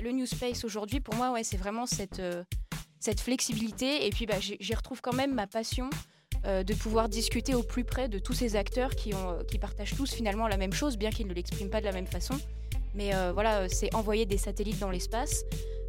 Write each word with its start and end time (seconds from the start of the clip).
le 0.00 0.12
New 0.12 0.26
Space 0.26 0.64
aujourd'hui, 0.64 1.00
pour 1.00 1.14
moi, 1.14 1.32
ouais, 1.32 1.44
c'est 1.44 1.56
vraiment 1.56 1.86
cette, 1.86 2.20
euh, 2.20 2.44
cette 2.98 3.20
flexibilité. 3.20 4.06
Et 4.06 4.10
puis, 4.10 4.26
bah, 4.26 4.36
j'y 4.38 4.74
retrouve 4.74 5.00
quand 5.00 5.14
même 5.14 5.34
ma 5.34 5.46
passion 5.46 5.90
euh, 6.46 6.62
de 6.62 6.74
pouvoir 6.74 7.08
discuter 7.08 7.54
au 7.54 7.62
plus 7.62 7.84
près 7.84 8.08
de 8.08 8.18
tous 8.18 8.32
ces 8.32 8.56
acteurs 8.56 8.94
qui, 8.94 9.14
ont, 9.14 9.38
qui 9.48 9.58
partagent 9.58 9.94
tous 9.94 10.12
finalement 10.12 10.48
la 10.48 10.56
même 10.56 10.72
chose, 10.72 10.96
bien 10.96 11.10
qu'ils 11.10 11.26
ne 11.26 11.34
l'expriment 11.34 11.70
pas 11.70 11.80
de 11.80 11.86
la 11.86 11.92
même 11.92 12.06
façon. 12.06 12.34
Mais 12.94 13.12
voilà, 13.32 13.68
c'est 13.68 13.94
envoyer 13.94 14.26
des 14.26 14.36
satellites 14.36 14.80
dans 14.80 14.90
l'espace. 14.90 15.44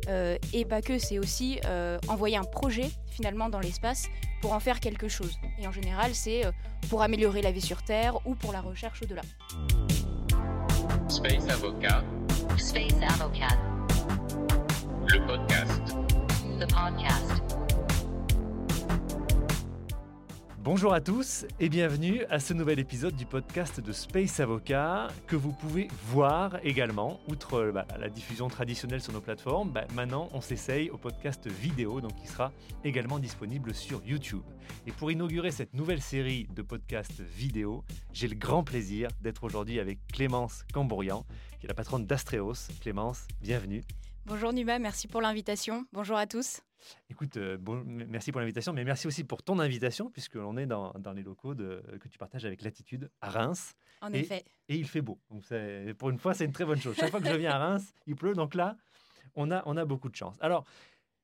et 0.08 0.66
pas 0.66 0.84
que, 0.84 1.00
c'est 1.00 1.18
aussi 1.18 1.60
envoyer 2.08 2.38
un 2.38 2.44
projet 2.44 2.92
finalement 3.10 3.50
dans 3.50 3.60
l'espace 3.60 4.06
pour 4.40 4.54
en 4.54 4.60
faire 4.60 4.80
quelque 4.80 5.08
chose. 5.08 5.36
Et 5.58 5.68
en 5.68 5.72
général, 5.72 6.14
c'est 6.14 6.44
pour 6.92 7.02
améliorer 7.02 7.42
la 7.42 7.52
vie 7.52 7.60
sur 7.60 7.82
Terre 7.82 8.20
ou 8.28 8.36
pour 8.36 8.54
la 8.54 8.62
recherche 8.62 9.02
au-delà. 9.02 9.24
Space 11.08 11.50
Avocat. 11.50 12.04
Space 12.58 12.94
Avocat. 13.02 13.81
Le 15.12 15.20
podcast. 15.28 15.98
The 16.58 16.74
podcast. 16.74 17.44
Bonjour 20.64 20.94
à 20.94 21.02
tous 21.02 21.46
et 21.60 21.68
bienvenue 21.68 22.24
à 22.30 22.40
ce 22.40 22.54
nouvel 22.54 22.80
épisode 22.80 23.14
du 23.18 23.26
podcast 23.26 23.82
de 23.82 23.92
Space 23.92 24.40
Avocat 24.40 25.10
que 25.28 25.36
vous 25.36 25.52
pouvez 25.52 25.90
voir 26.06 26.60
également. 26.64 27.20
Outre 27.28 27.72
bah, 27.74 27.86
la 28.00 28.08
diffusion 28.08 28.48
traditionnelle 28.48 29.02
sur 29.02 29.12
nos 29.12 29.20
plateformes, 29.20 29.72
bah, 29.72 29.86
maintenant 29.96 30.30
on 30.32 30.40
s'essaye 30.40 30.90
au 30.90 30.98
podcast 30.98 31.46
vidéo, 31.46 32.00
donc 32.00 32.16
qui 32.16 32.28
sera 32.28 32.54
également 32.86 33.20
disponible 33.20 33.74
sur 33.74 34.02
YouTube. 34.06 34.44
Et 34.88 34.94
pour 34.94 35.12
inaugurer 35.12 35.52
cette 35.52 35.74
nouvelle 35.74 36.02
série 36.02 36.48
de 36.56 36.62
podcasts 36.62 37.20
vidéo, 37.20 37.84
j'ai 38.14 38.30
le 38.30 38.36
grand 38.36 38.64
plaisir 38.64 39.10
d'être 39.20 39.44
aujourd'hui 39.44 39.82
avec 39.82 40.00
Clémence 40.08 40.64
Cambourian, 40.72 41.26
qui 41.60 41.66
est 41.66 41.70
la 41.70 41.74
patronne 41.76 42.06
d'Astreos. 42.06 42.70
Clémence, 42.80 43.28
bienvenue. 43.42 43.84
Bonjour 44.26 44.54
Numa, 44.54 44.80
merci 44.80 45.08
pour 45.08 45.22
l'invitation. 45.22 45.86
Bonjour 45.92 46.16
à 46.16 46.28
tous. 46.28 46.62
Écoute, 47.10 47.38
euh, 47.38 47.58
bon, 47.58 47.84
merci 47.86 48.32
pour 48.32 48.40
l'invitation, 48.40 48.72
mais 48.72 48.84
merci 48.84 49.08
aussi 49.08 49.24
pour 49.24 49.44
ton 49.44 49.60
invitation, 49.60 50.10
puisque 50.10 50.36
l'on 50.36 50.58
est 50.58 50.66
dans, 50.66 50.94
dans, 50.94 51.12
les 51.12 51.24
locaux 51.24 51.56
de, 51.56 51.84
que 52.00 52.08
tu 52.08 52.18
partages 52.18 52.46
avec 52.46 52.62
Latitude 52.62 53.10
à 53.22 53.30
Reims. 53.30 53.74
En 54.02 54.14
effet. 54.14 54.46
Et 54.70 54.76
il 54.76 54.88
fait 54.88 55.02
beau. 55.02 55.20
Donc 55.30 55.44
pour 55.98 56.10
une 56.10 56.20
fois, 56.20 56.34
c'est 56.34 56.46
une 56.46 56.52
très 56.52 56.66
bonne 56.66 56.80
chose. 56.80 56.96
Chaque 56.96 57.12
fois 57.12 57.20
que 57.20 57.28
je 57.28 57.36
viens 57.36 57.52
à 57.52 57.58
Reims, 57.58 57.94
il 58.08 58.16
pleut. 58.16 58.34
Donc 58.34 58.56
là, 58.56 58.78
on 59.36 59.52
a, 59.52 59.64
on 59.66 59.76
a 59.78 59.86
beaucoup 59.86 60.10
de 60.10 60.16
chance. 60.16 60.38
Alors, 60.40 60.66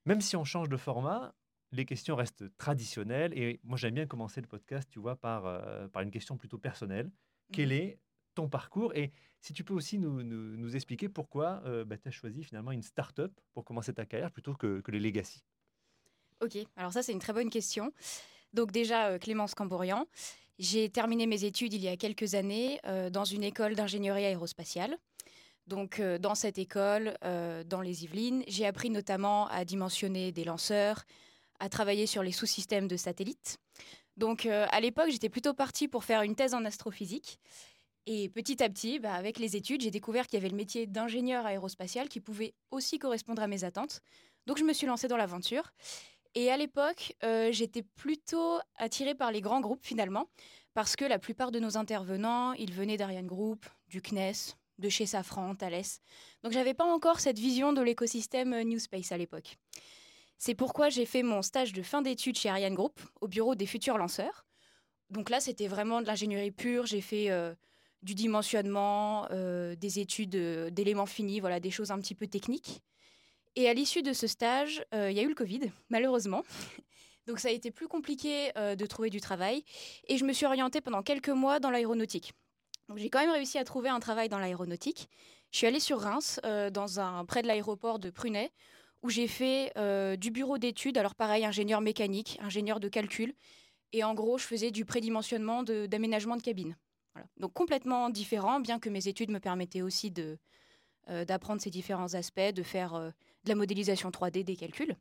même 0.06 0.22
si 0.22 0.36
on 0.36 0.44
change 0.44 0.70
de 0.70 0.78
format, 0.78 1.34
les 1.72 1.86
questions 1.86 2.16
restent 2.16 2.46
traditionnelles. 2.58 3.38
Et 3.38 3.60
moi, 3.64 3.78
j'aime 3.78 3.94
bien 3.94 4.06
commencer 4.06 4.42
le 4.42 4.48
podcast, 4.48 4.90
tu 4.90 5.00
vois, 5.00 5.16
par, 5.16 5.46
euh, 5.46 5.88
par 5.88 6.02
une 6.02 6.12
question 6.12 6.38
plutôt 6.38 6.58
personnelle. 6.58 7.12
Quel 7.52 7.70
mhm. 7.70 7.76
est 7.76 8.00
ton 8.38 8.48
parcours 8.48 8.96
et 8.96 9.12
si 9.42 9.52
tu 9.54 9.64
peux 9.64 9.74
aussi 9.74 9.98
nous, 9.98 10.76
expliquer 10.76 11.10
pourquoi 11.10 11.62
euh, 11.66 11.84
bah, 11.84 11.98
tu 11.98 12.08
as 12.08 12.12
choisi 12.12 12.44
finalement 12.44 12.72
une 12.72 12.84
start-up 12.84 13.32
pour 13.54 13.66
commencer 13.66 13.94
ta 13.94 14.06
carrière 14.06 14.32
plutôt 14.32 14.54
que, 14.54 14.80
que 14.82 14.92
les 14.92 15.00
legacy? 15.00 15.44
Ok, 16.42 16.58
alors 16.76 16.94
ça 16.94 17.02
c'est 17.02 17.14
une 17.14 17.20
très 17.20 17.34
bonne 17.34 17.50
question. 17.50 17.92
Donc 18.54 18.72
déjà, 18.72 19.08
euh, 19.08 19.18
Clémence 19.18 19.56
Camborian, 19.56 20.06
j'ai 20.60 20.90
terminé 20.90 21.26
mes 21.26 21.46
études 21.46 21.74
il 21.74 21.82
y 21.82 21.88
a 21.88 21.98
quelques 21.98 22.36
années 22.36 22.80
euh, 22.86 23.10
dans 23.10 23.26
une 23.26 23.44
école 23.44 23.74
d'ingénierie 23.76 24.26
aérospatiale. 24.26 24.98
Donc 25.66 26.00
dans 26.22 26.34
cette 26.34 26.58
école, 26.60 27.18
dans 27.22 27.82
les 27.82 28.06
Yvelines, 28.06 28.42
j'ai 28.48 28.66
appris 28.66 28.90
notamment 28.90 29.48
à 29.48 29.66
dimensionner 29.66 30.32
des 30.32 30.46
lanceurs, 30.46 31.04
à 31.60 31.68
travailler 31.68 32.06
sur 32.08 32.24
les 32.24 32.32
sous-systèmes 32.32 32.88
de 32.88 32.96
satellites. 32.96 33.58
Donc 34.16 34.46
à 34.46 34.80
l'époque, 34.80 35.10
j'étais 35.10 35.28
plutôt 35.28 35.54
partie 35.54 35.90
pour 35.90 36.06
faire 36.06 36.22
une 36.22 36.36
thèse 36.36 36.54
en 36.54 36.64
astrophysique. 36.64 37.38
Et 38.10 38.30
petit 38.30 38.64
à 38.64 38.70
petit, 38.70 39.00
bah, 39.00 39.14
avec 39.14 39.38
les 39.38 39.58
études, 39.58 39.82
j'ai 39.82 39.92
découvert 39.92 40.28
qu'il 40.28 40.40
y 40.40 40.42
avait 40.42 40.50
le 40.50 40.56
métier 40.56 40.88
d'ingénieur 40.88 41.46
aérospatial 41.46 42.08
qui 42.08 42.22
pouvait 42.22 42.54
aussi 42.72 43.00
correspondre 43.00 43.42
à 43.42 43.48
mes 43.48 43.66
attentes. 43.66 44.00
Donc 44.46 44.58
je 44.58 44.64
me 44.64 44.72
suis 44.72 44.88
lancée 44.88 45.10
dans 45.10 45.18
l'aventure. 45.18 45.74
Et 46.34 46.50
à 46.50 46.56
l'époque, 46.56 47.18
euh, 47.26 47.52
j'étais 47.52 47.84
plutôt 47.84 48.60
attirée 48.78 49.14
par 49.14 49.34
les 49.34 49.42
grands 49.42 49.60
groupes 49.60 49.84
finalement, 49.84 50.30
parce 50.74 50.96
que 50.96 51.04
la 51.04 51.20
plupart 51.20 51.52
de 51.52 51.60
nos 51.60 51.76
intervenants, 51.76 52.54
ils 52.54 52.72
venaient 52.72 52.96
d'Ariane 52.96 53.28
Group, 53.28 53.66
du 53.90 54.02
CNES, 54.02 54.56
de 54.78 54.88
chez 54.88 55.06
Safran, 55.06 55.56
Thales. 55.56 56.00
Donc 56.44 56.54
j'avais 56.54 56.74
pas 56.74 56.86
encore 56.86 57.20
cette 57.20 57.40
vision 57.40 57.74
de 57.74 57.82
l'écosystème 57.82 58.54
euh, 58.54 58.64
New 58.64 58.80
Space 58.80 59.12
à 59.12 59.18
l'époque. 59.18 59.58
C'est 60.38 60.56
pourquoi 60.56 60.88
j'ai 60.88 61.06
fait 61.06 61.24
mon 61.24 61.42
stage 61.42 61.74
de 61.74 61.82
fin 61.82 62.02
d'études 62.02 62.38
chez 62.38 62.48
Ariane 62.48 62.76
Group, 62.76 63.02
au 63.20 63.28
bureau 63.28 63.56
des 63.56 63.66
futurs 63.66 63.98
lanceurs. 63.98 64.46
Donc 65.10 65.30
là, 65.30 65.42
c'était 65.42 65.68
vraiment 65.68 66.02
de 66.02 66.08
l'ingénierie 66.08 66.52
pure. 66.52 66.86
J'ai 66.86 67.02
fait 67.02 67.32
euh, 67.32 67.54
du 68.04 68.16
dimensionnement, 68.16 69.28
euh, 69.32 69.76
des 69.76 70.00
études 70.00 70.36
euh, 70.36 70.70
d'éléments 70.70 71.06
finis, 71.06 71.40
voilà, 71.40 71.60
des 71.60 71.72
choses 71.72 71.92
un 71.92 72.00
petit 72.00 72.16
peu 72.16 72.28
techniques. 72.28 72.82
Et 73.56 73.68
à 73.68 73.74
l'issue 73.74 74.04
de 74.04 74.14
ce 74.14 74.28
stage, 74.28 74.86
euh, 74.94 75.10
il 75.10 75.18
y 75.18 75.20
a 75.20 75.24
eu 75.24 75.30
le 75.30 75.36
Covid, 75.36 75.72
malheureusement. 75.90 76.44
Donc 77.28 77.40
ça 77.40 77.50
a 77.50 77.52
été 77.52 77.72
plus 77.72 77.90
compliqué 77.90 78.54
de 78.56 78.86
trouver 78.86 79.10
du 79.10 79.20
travail. 79.20 79.66
Et 80.08 80.16
je 80.16 80.24
me 80.24 80.32
suis 80.32 80.46
orientée 80.46 80.80
pendant 80.80 81.04
quelques 81.04 81.28
mois 81.28 81.60
dans 81.60 81.70
l'aéronautique. 81.70 82.32
J'ai 82.96 83.10
quand 83.10 83.20
même 83.20 83.32
réussi 83.32 83.58
à 83.58 83.66
trouver 83.66 83.90
un 83.90 84.00
travail 84.00 84.30
dans 84.30 84.40
l'aéronautique. 84.40 85.10
Je 85.52 85.58
suis 85.58 85.68
allée 85.68 85.82
sur 85.82 86.00
Reims, 86.00 86.40
dans 86.72 87.02
un, 87.02 87.26
près 87.26 87.42
de 87.42 87.48
l'aéroport 87.48 88.00
de 88.00 88.12
Prunay, 88.12 88.50
où 89.04 89.10
j'ai 89.10 89.28
fait 89.28 89.74
du 90.18 90.32
bureau 90.32 90.58
d'études. 90.58 90.98
Alors 90.98 91.16
pareil, 91.16 91.44
ingénieur 91.44 91.82
mécanique, 91.82 92.40
ingénieur 92.42 92.80
de 92.80 92.88
calcul. 92.88 93.34
Et 93.92 94.06
en 94.06 94.14
gros, 94.14 94.38
je 94.38 94.46
faisais 94.46 94.72
du 94.72 94.86
prédimensionnement 94.86 95.64
d'aménagement 95.64 96.36
de, 96.38 96.40
de 96.40 96.46
cabine. 96.46 96.78
Donc 97.38 97.54
complètement 97.54 98.10
différent, 98.10 98.60
bien 98.60 98.80
que 98.80 98.90
mes 98.90 99.08
études 99.08 99.32
me 99.32 99.40
permettaient 99.40 99.82
aussi 99.82 100.12
de, 100.12 100.38
euh, 101.10 101.24
d'apprendre 101.24 101.62
ces 101.62 101.70
différents 101.70 102.16
aspects, 102.16 102.52
de 102.54 102.64
faire 102.64 102.94
euh, 102.96 103.10
de 103.46 103.50
la 103.50 103.56
modélisation 103.56 104.10
3D, 104.10 104.44
des 104.44 104.58
calculs. 104.58 104.98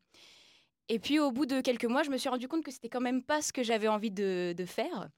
Et 0.87 0.99
puis 0.99 1.19
au 1.19 1.31
bout 1.31 1.45
de 1.45 1.59
quelques 1.59 1.85
mois, 1.85 2.03
je 2.03 2.09
me 2.09 2.17
suis 2.17 2.29
rendu 2.29 2.47
compte 2.47 2.63
que 2.63 2.71
c'était 2.71 2.87
quand 2.87 3.01
même 3.01 3.21
pas 3.21 3.41
ce 3.41 3.51
que 3.51 3.61
j'avais 3.61 3.89
envie 3.89 4.11
de, 4.11 4.55
faire. 4.65 5.09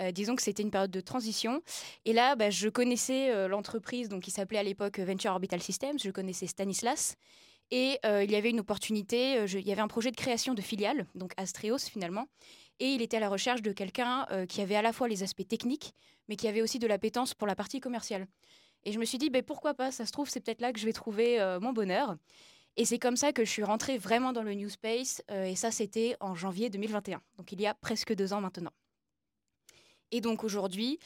Euh, 0.00 0.10
disons 0.10 0.34
que 0.34 0.42
c'était 0.42 0.64
une 0.64 0.72
période 0.72 0.90
de 0.90 1.00
transition. 1.00 1.62
Et 2.04 2.12
là, 2.12 2.34
bah, 2.34 2.50
je 2.50 2.68
connaissais 2.68 3.46
l'entreprise 3.46 4.08
donc, 4.08 4.22
qui 4.22 4.32
s'appelait 4.32 4.58
à 4.58 4.64
l'époque 4.64 4.98
Venture 4.98 5.30
Orbital 5.30 5.62
Systems, 5.62 5.98
je 6.00 6.10
connaissais 6.10 6.48
Stanislas. 6.48 7.14
Et 7.70 7.98
il 8.04 8.30
y 8.30 8.34
avait 8.34 8.50
une 8.50 8.60
opportunité, 8.60 9.44
il 9.44 9.66
y 9.66 9.72
avait 9.72 9.80
un 9.80 9.88
projet 9.88 10.10
de 10.10 10.16
création 10.16 10.54
de 10.54 10.60
filiale, 10.60 11.06
donc 11.14 11.32
Astreos 11.36 11.78
finalement. 11.78 12.26
Et 12.80 12.94
il 12.94 13.02
était 13.02 13.18
à 13.18 13.20
la 13.20 13.28
recherche 13.28 13.62
de 13.62 13.72
quelqu'un 13.72 14.26
qui 14.48 14.60
avait 14.60 14.74
à 14.74 14.82
la 14.82 14.92
fois 14.92 15.06
les 15.06 15.22
aspects 15.22 15.46
techniques, 15.46 15.94
mais 16.28 16.36
qui 16.36 16.48
avait 16.48 16.62
aussi 16.62 16.78
de 16.78 16.86
l'appétence 16.86 17.34
pour 17.34 17.46
la 17.46 17.54
partie 17.54 17.80
commerciale. 17.80 18.26
Et 18.84 18.92
je 18.92 18.98
me 18.98 19.04
suis 19.04 19.18
dit, 19.18 19.30
ben, 19.30 19.42
pourquoi 19.42 19.74
pas, 19.74 19.92
ça 19.92 20.06
se 20.06 20.12
trouve, 20.12 20.28
c'est 20.28 20.40
peut-être 20.40 20.60
là 20.60 20.72
que 20.72 20.80
je 20.80 20.86
vais 20.86 20.92
trouver 20.92 21.40
euh, 21.40 21.60
mon 21.60 21.72
bonheur. 21.72 22.16
Et 22.76 22.84
c'est 22.84 22.98
comme 22.98 23.16
ça 23.16 23.32
que 23.32 23.44
je 23.44 23.50
suis 23.50 23.62
rentrée 23.62 23.98
vraiment 23.98 24.32
dans 24.32 24.42
le 24.42 24.54
New 24.54 24.68
Space, 24.68 25.22
euh, 25.30 25.44
et 25.44 25.54
ça, 25.54 25.70
c'était 25.70 26.16
en 26.20 26.34
janvier 26.34 26.70
2021, 26.70 27.20
donc 27.36 27.52
il 27.52 27.60
y 27.60 27.66
a 27.66 27.74
presque 27.74 28.14
deux 28.14 28.32
ans 28.32 28.40
maintenant. 28.40 28.72
Et 30.10 30.20
donc 30.20 30.44
aujourd'hui, 30.44 30.98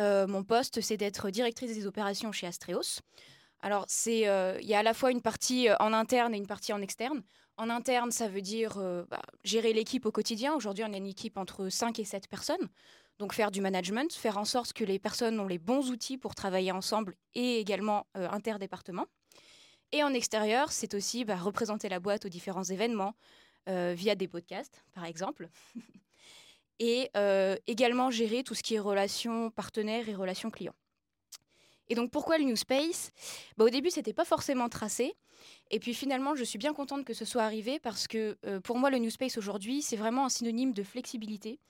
euh, 0.00 0.26
mon 0.26 0.42
poste, 0.42 0.80
c'est 0.80 0.96
d'être 0.96 1.30
directrice 1.30 1.74
des 1.74 1.86
opérations 1.86 2.32
chez 2.32 2.46
Astreos. 2.46 3.00
Alors, 3.60 3.86
il 4.06 4.18
y 4.20 4.74
a 4.74 4.78
à 4.78 4.82
la 4.82 4.94
fois 4.94 5.10
une 5.10 5.22
partie 5.22 5.68
en 5.80 5.94
interne 5.94 6.34
et 6.34 6.36
une 6.36 6.46
partie 6.46 6.74
en 6.74 6.82
externe. 6.82 7.22
En 7.56 7.70
interne, 7.70 8.10
ça 8.10 8.28
veut 8.28 8.40
dire 8.40 8.78
bah, 9.08 9.22
gérer 9.44 9.72
l'équipe 9.72 10.06
au 10.06 10.10
quotidien. 10.10 10.54
Aujourd'hui, 10.54 10.84
on 10.84 10.92
a 10.92 10.96
une 10.96 11.06
équipe 11.06 11.36
entre 11.38 11.68
5 11.68 12.00
et 12.00 12.04
7 12.04 12.28
personnes. 12.28 12.68
Donc 13.18 13.32
faire 13.32 13.50
du 13.50 13.60
management, 13.60 14.12
faire 14.12 14.38
en 14.38 14.44
sorte 14.44 14.72
que 14.72 14.84
les 14.84 14.98
personnes 14.98 15.38
ont 15.38 15.46
les 15.46 15.58
bons 15.58 15.90
outils 15.90 16.18
pour 16.18 16.34
travailler 16.34 16.72
ensemble 16.72 17.14
et 17.34 17.60
également 17.60 18.06
euh, 18.16 18.28
interdépartements. 18.30 19.06
Et 19.92 20.02
en 20.02 20.12
extérieur, 20.12 20.72
c'est 20.72 20.94
aussi 20.94 21.24
bah, 21.24 21.36
représenter 21.36 21.88
la 21.88 22.00
boîte 22.00 22.24
aux 22.24 22.28
différents 22.28 22.64
événements 22.64 23.14
euh, 23.68 23.94
via 23.96 24.16
des 24.16 24.26
podcasts, 24.26 24.84
par 24.92 25.04
exemple. 25.04 25.48
et 26.80 27.10
euh, 27.16 27.56
également 27.68 28.10
gérer 28.10 28.42
tout 28.42 28.54
ce 28.54 28.64
qui 28.64 28.74
est 28.74 28.80
relations 28.80 29.50
partenaires 29.50 30.08
et 30.08 30.14
relations 30.14 30.50
clients. 30.50 30.74
Et 31.88 31.94
donc 31.94 32.10
pourquoi 32.10 32.38
le 32.38 32.44
New 32.44 32.56
Space? 32.56 33.12
Bah, 33.56 33.64
Au 33.64 33.70
début, 33.70 33.90
c'était 33.90 34.12
pas 34.12 34.24
forcément 34.24 34.68
tracé. 34.68 35.14
Et 35.70 35.78
puis 35.78 35.94
finalement, 35.94 36.34
je 36.34 36.44
suis 36.44 36.58
bien 36.58 36.72
contente 36.72 37.04
que 37.04 37.14
ce 37.14 37.24
soit 37.24 37.42
arrivé 37.42 37.78
parce 37.78 38.06
que 38.06 38.36
pour 38.60 38.78
moi, 38.78 38.90
le 38.90 38.98
New 38.98 39.10
Space 39.10 39.36
aujourd'hui, 39.36 39.82
c'est 39.82 39.96
vraiment 39.96 40.24
un 40.24 40.28
synonyme 40.28 40.72
de 40.72 40.82
flexibilité. 40.82 41.60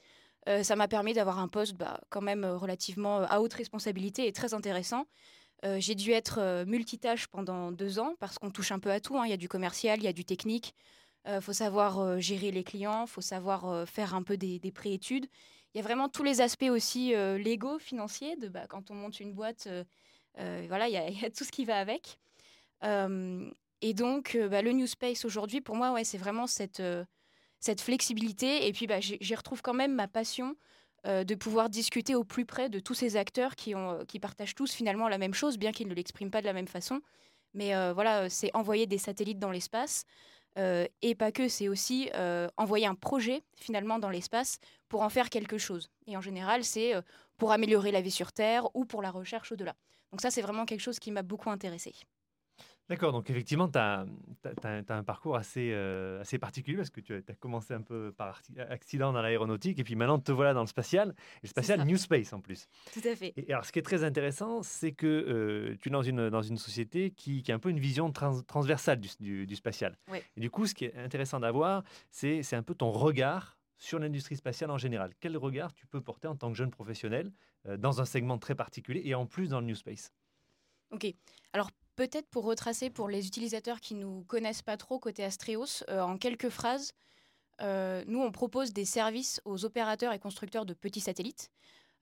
Euh, 0.49 0.62
ça 0.62 0.76
m'a 0.76 0.88
permis 0.88 1.14
d'avoir 1.14 1.38
un 1.38 1.49
poste 1.49 1.75
bah, 1.75 2.00
quand 2.11 2.20
même 2.20 2.44
euh, 2.44 2.56
relativement 2.56 3.20
euh, 3.20 3.26
à 3.28 3.40
haute 3.40 3.55
responsabilité 3.55 4.26
et 4.26 4.32
très 4.32 4.55
intéressant. 4.55 5.06
j'ai 5.78 5.94
dû 5.94 6.11
être 6.11 6.64
multitâche 6.67 7.26
pendant 7.28 7.72
deux 7.72 7.99
ans 7.99 8.17
parce 8.20 8.38
qu'on 8.38 8.50
touche 8.50 8.70
un 8.70 8.78
peu 8.78 8.90
à 8.90 9.00
tout. 9.00 9.17
Hein. 9.17 9.25
Il 9.25 9.31
y 9.31 9.32
a 9.32 9.38
du 9.38 9.49
commercial, 9.49 9.99
il 9.99 10.05
y 10.05 10.08
a 10.08 10.12
du 10.12 10.26
technique. 10.26 10.75
Il 11.26 11.40
faut 11.40 11.55
savoir 11.55 12.20
gérer 12.20 12.50
les 12.50 12.64
clients, 12.64 13.05
il 13.06 13.10
faut 13.10 13.22
savoir 13.22 13.88
faire 13.88 14.14
un 14.14 14.22
peu 14.22 14.37
des, 14.37 14.58
des 14.58 14.72
préétudes. 14.72 15.26
Il 15.75 15.79
y 15.79 15.81
a 15.81 15.82
vraiment 15.82 16.09
tous 16.09 16.23
les 16.23 16.41
aspects 16.41 16.71
aussi 16.71 17.15
légaux, 17.38 17.79
financiers. 17.79 18.37
De, 18.37 18.49
bah, 18.49 18.67
quand 18.69 18.91
on 18.91 18.94
monte 18.94 19.19
une 19.19 19.32
boîte, 19.32 19.69
voilà, 20.37 20.88
il 20.88 20.93
y, 20.93 21.25
a, 21.25 21.31
tout 21.31 21.44
ce 21.44 21.50
qui 21.50 21.65
va 21.65 21.79
avec. 21.79 22.19
et 22.82 23.94
donc, 23.94 24.38
bah, 24.50 24.62
le 24.62 24.73
New 24.73 24.87
Space 24.87 25.25
aujourd'hui, 25.25 25.61
pour 25.61 25.75
moi, 25.75 25.93
ouais, 25.93 26.05
c'est 26.05 26.19
vraiment 26.19 26.47
cette 26.47 26.82
cette 27.65 27.81
flexibilité. 27.81 28.67
Et 28.67 28.73
puis, 28.73 28.87
bah, 28.87 29.00
j'y 29.00 29.35
retrouve 29.35 29.62
quand 29.62 29.75
même 29.75 29.94
ma 29.94 30.06
passion 30.06 30.55
euh, 31.06 31.25
de 31.25 31.35
pouvoir 31.35 31.71
discuter 31.71 32.15
au 32.15 32.23
plus 32.23 32.44
près 32.44 32.69
de 32.69 32.79
tous 32.79 32.94
ces 32.94 33.17
acteurs 33.17 33.56
qui, 33.56 33.75
partagent 34.20 34.55
tous 34.55 34.73
finalement 34.73 35.09
la 35.09 35.19
même 35.19 35.35
chose, 35.35 35.56
bien 35.59 35.73
qu'ils 35.73 35.88
ne 35.88 35.94
l'expriment 35.94 36.31
pas 36.31 36.43
de 36.43 36.47
la 36.47 36.53
même 36.53 36.69
façon. 36.69 37.00
Mais 37.55 37.75
euh, 37.75 37.94
voilà, 37.94 38.29
c'est 38.29 38.50
envoyer 38.55 38.87
des 38.87 38.99
satellites 38.99 39.38
dans 39.38 39.50
l'espace. 39.50 40.05
Euh, 40.59 40.87
et 41.03 41.15
pas 41.15 41.33
que, 41.33 41.49
c'est 41.49 41.69
aussi 41.69 42.11
euh, 42.15 42.49
envoyer 42.56 42.87
un 42.87 42.95
projet 42.95 43.43
finalement 43.56 43.99
dans 43.99 44.11
l'espace 44.11 44.59
pour 44.89 45.03
en 45.03 45.09
faire 45.09 45.31
quelque 45.31 45.59
chose. 45.59 45.91
Et 46.06 46.17
en 46.17 46.21
général, 46.21 46.65
c'est 46.65 46.95
euh, 46.95 47.03
pour 47.37 47.53
améliorer 47.53 47.91
la 47.91 48.01
vie 48.01 48.11
sur 48.11 48.33
Terre 48.33 48.69
ou 48.75 48.85
pour 48.85 49.03
la 49.03 49.11
recherche 49.11 49.53
au-delà. 49.53 49.75
Donc 50.12 50.21
ça, 50.21 50.31
c'est 50.31 50.43
vraiment 50.43 50.65
quelque 50.65 50.81
chose 50.81 50.99
qui 50.99 51.11
m'a 51.11 51.23
beaucoup 51.23 51.51
intéressée. 51.51 51.95
D'accord, 52.88 53.12
donc 53.12 53.31
effectivement, 53.31 53.69
tu 53.69 53.78
as, 53.78 54.06
un 54.64 55.02
parcours 55.04 55.36
assez, 55.36 55.70
euh, 55.72 56.20
assez 56.20 56.38
particulier 56.38 56.76
parce 56.76 56.90
que 56.90 57.00
tu 57.00 57.14
as, 57.14 57.34
commencé 57.34 57.72
un 57.72 57.81
peu 57.81 58.12
par 58.12 58.28
arti- 58.28 58.60
accident 58.60 59.12
dans 59.12 59.22
l'aéronautique 59.22 59.78
et 59.78 59.84
puis 59.84 59.96
maintenant 59.96 60.19
te 60.19 60.32
voilà 60.32 60.52
dans 60.52 60.60
le 60.60 60.66
spatial, 60.66 61.14
et 61.38 61.40
le 61.44 61.48
spatial. 61.48 61.82
New 61.84 61.96
Space 61.96 62.32
en 62.34 62.40
plus. 62.40 62.69
Tout 62.92 63.00
à 63.04 63.16
fait. 63.16 63.32
Et 63.36 63.50
alors, 63.52 63.64
ce 63.64 63.72
qui 63.72 63.78
est 63.78 63.82
très 63.82 64.04
intéressant, 64.04 64.62
c'est 64.62 64.92
que 64.92 65.06
euh, 65.06 65.76
tu 65.81 65.88
es 65.88 65.92
dans 65.92 66.02
une, 66.02 66.28
dans 66.28 66.42
une 66.42 66.58
société 66.58 67.10
qui, 67.10 67.42
qui 67.42 67.52
a 67.52 67.54
un 67.54 67.58
peu 67.58 67.70
une 67.70 67.81
vision 67.81 68.12
trans- 68.12 68.42
transversale 68.42 69.00
du, 69.00 69.08
du- 69.19 69.46
du 69.46 69.56
spatial. 69.56 69.96
Ouais. 70.08 70.22
Et 70.36 70.40
du 70.40 70.50
coup, 70.50 70.66
ce 70.66 70.75
qui 70.75 70.84
est 70.84 70.96
intéressant 70.96 71.40
d'avoir, 71.40 71.84
c'est 72.10 72.42
c'est 72.42 72.56
un 72.56 72.62
peu 72.62 72.75
ton 72.75 72.90
regard 72.90 73.56
sur 73.78 73.98
l'industrie 73.98 74.36
spatiale 74.36 74.70
en 74.70 74.78
général. 74.78 75.12
Quel 75.20 75.36
regard 75.38 75.72
tu 75.72 75.86
peux 75.86 76.02
porter 76.02 76.28
en 76.28 76.36
tant 76.36 76.50
que 76.50 76.56
jeune 76.56 76.70
professionnel 76.70 77.32
euh, 77.66 77.76
dans 77.78 78.02
un 78.02 78.04
segment 78.04 78.38
très 78.38 78.54
particulier 78.54 79.02
et 79.04 79.14
en 79.14 79.25
plus 79.26 79.48
dans 79.48 79.60
le 79.60 79.66
New 79.66 79.75
Space? 79.75 80.12
Ok. 80.90 81.06
Alors 81.52 81.70
peut-être 81.96 82.29
pour 82.29 82.44
retracer 82.44 82.91
pour 82.91 83.08
les 83.08 83.26
utilisateurs 83.26 83.81
qui 83.81 83.94
nous 83.94 84.25
connaissent 84.25 84.62
pas 84.62 84.76
trop 84.76 84.99
côté 84.99 85.25
Astreos, 85.25 85.85
euh, 85.88 86.00
en 86.00 86.19
quelques 86.19 86.49
phrases, 86.49 86.93
euh, 87.61 88.02
nous 88.06 88.20
on 88.20 88.32
propose 88.32 88.73
des 88.73 88.85
services 88.85 89.41
aux 89.44 89.64
opérateurs 89.64 90.12
et 90.12 90.19
constructeurs 90.19 90.67
de 90.67 90.75
petits 90.75 91.00
satellites. 91.00 91.50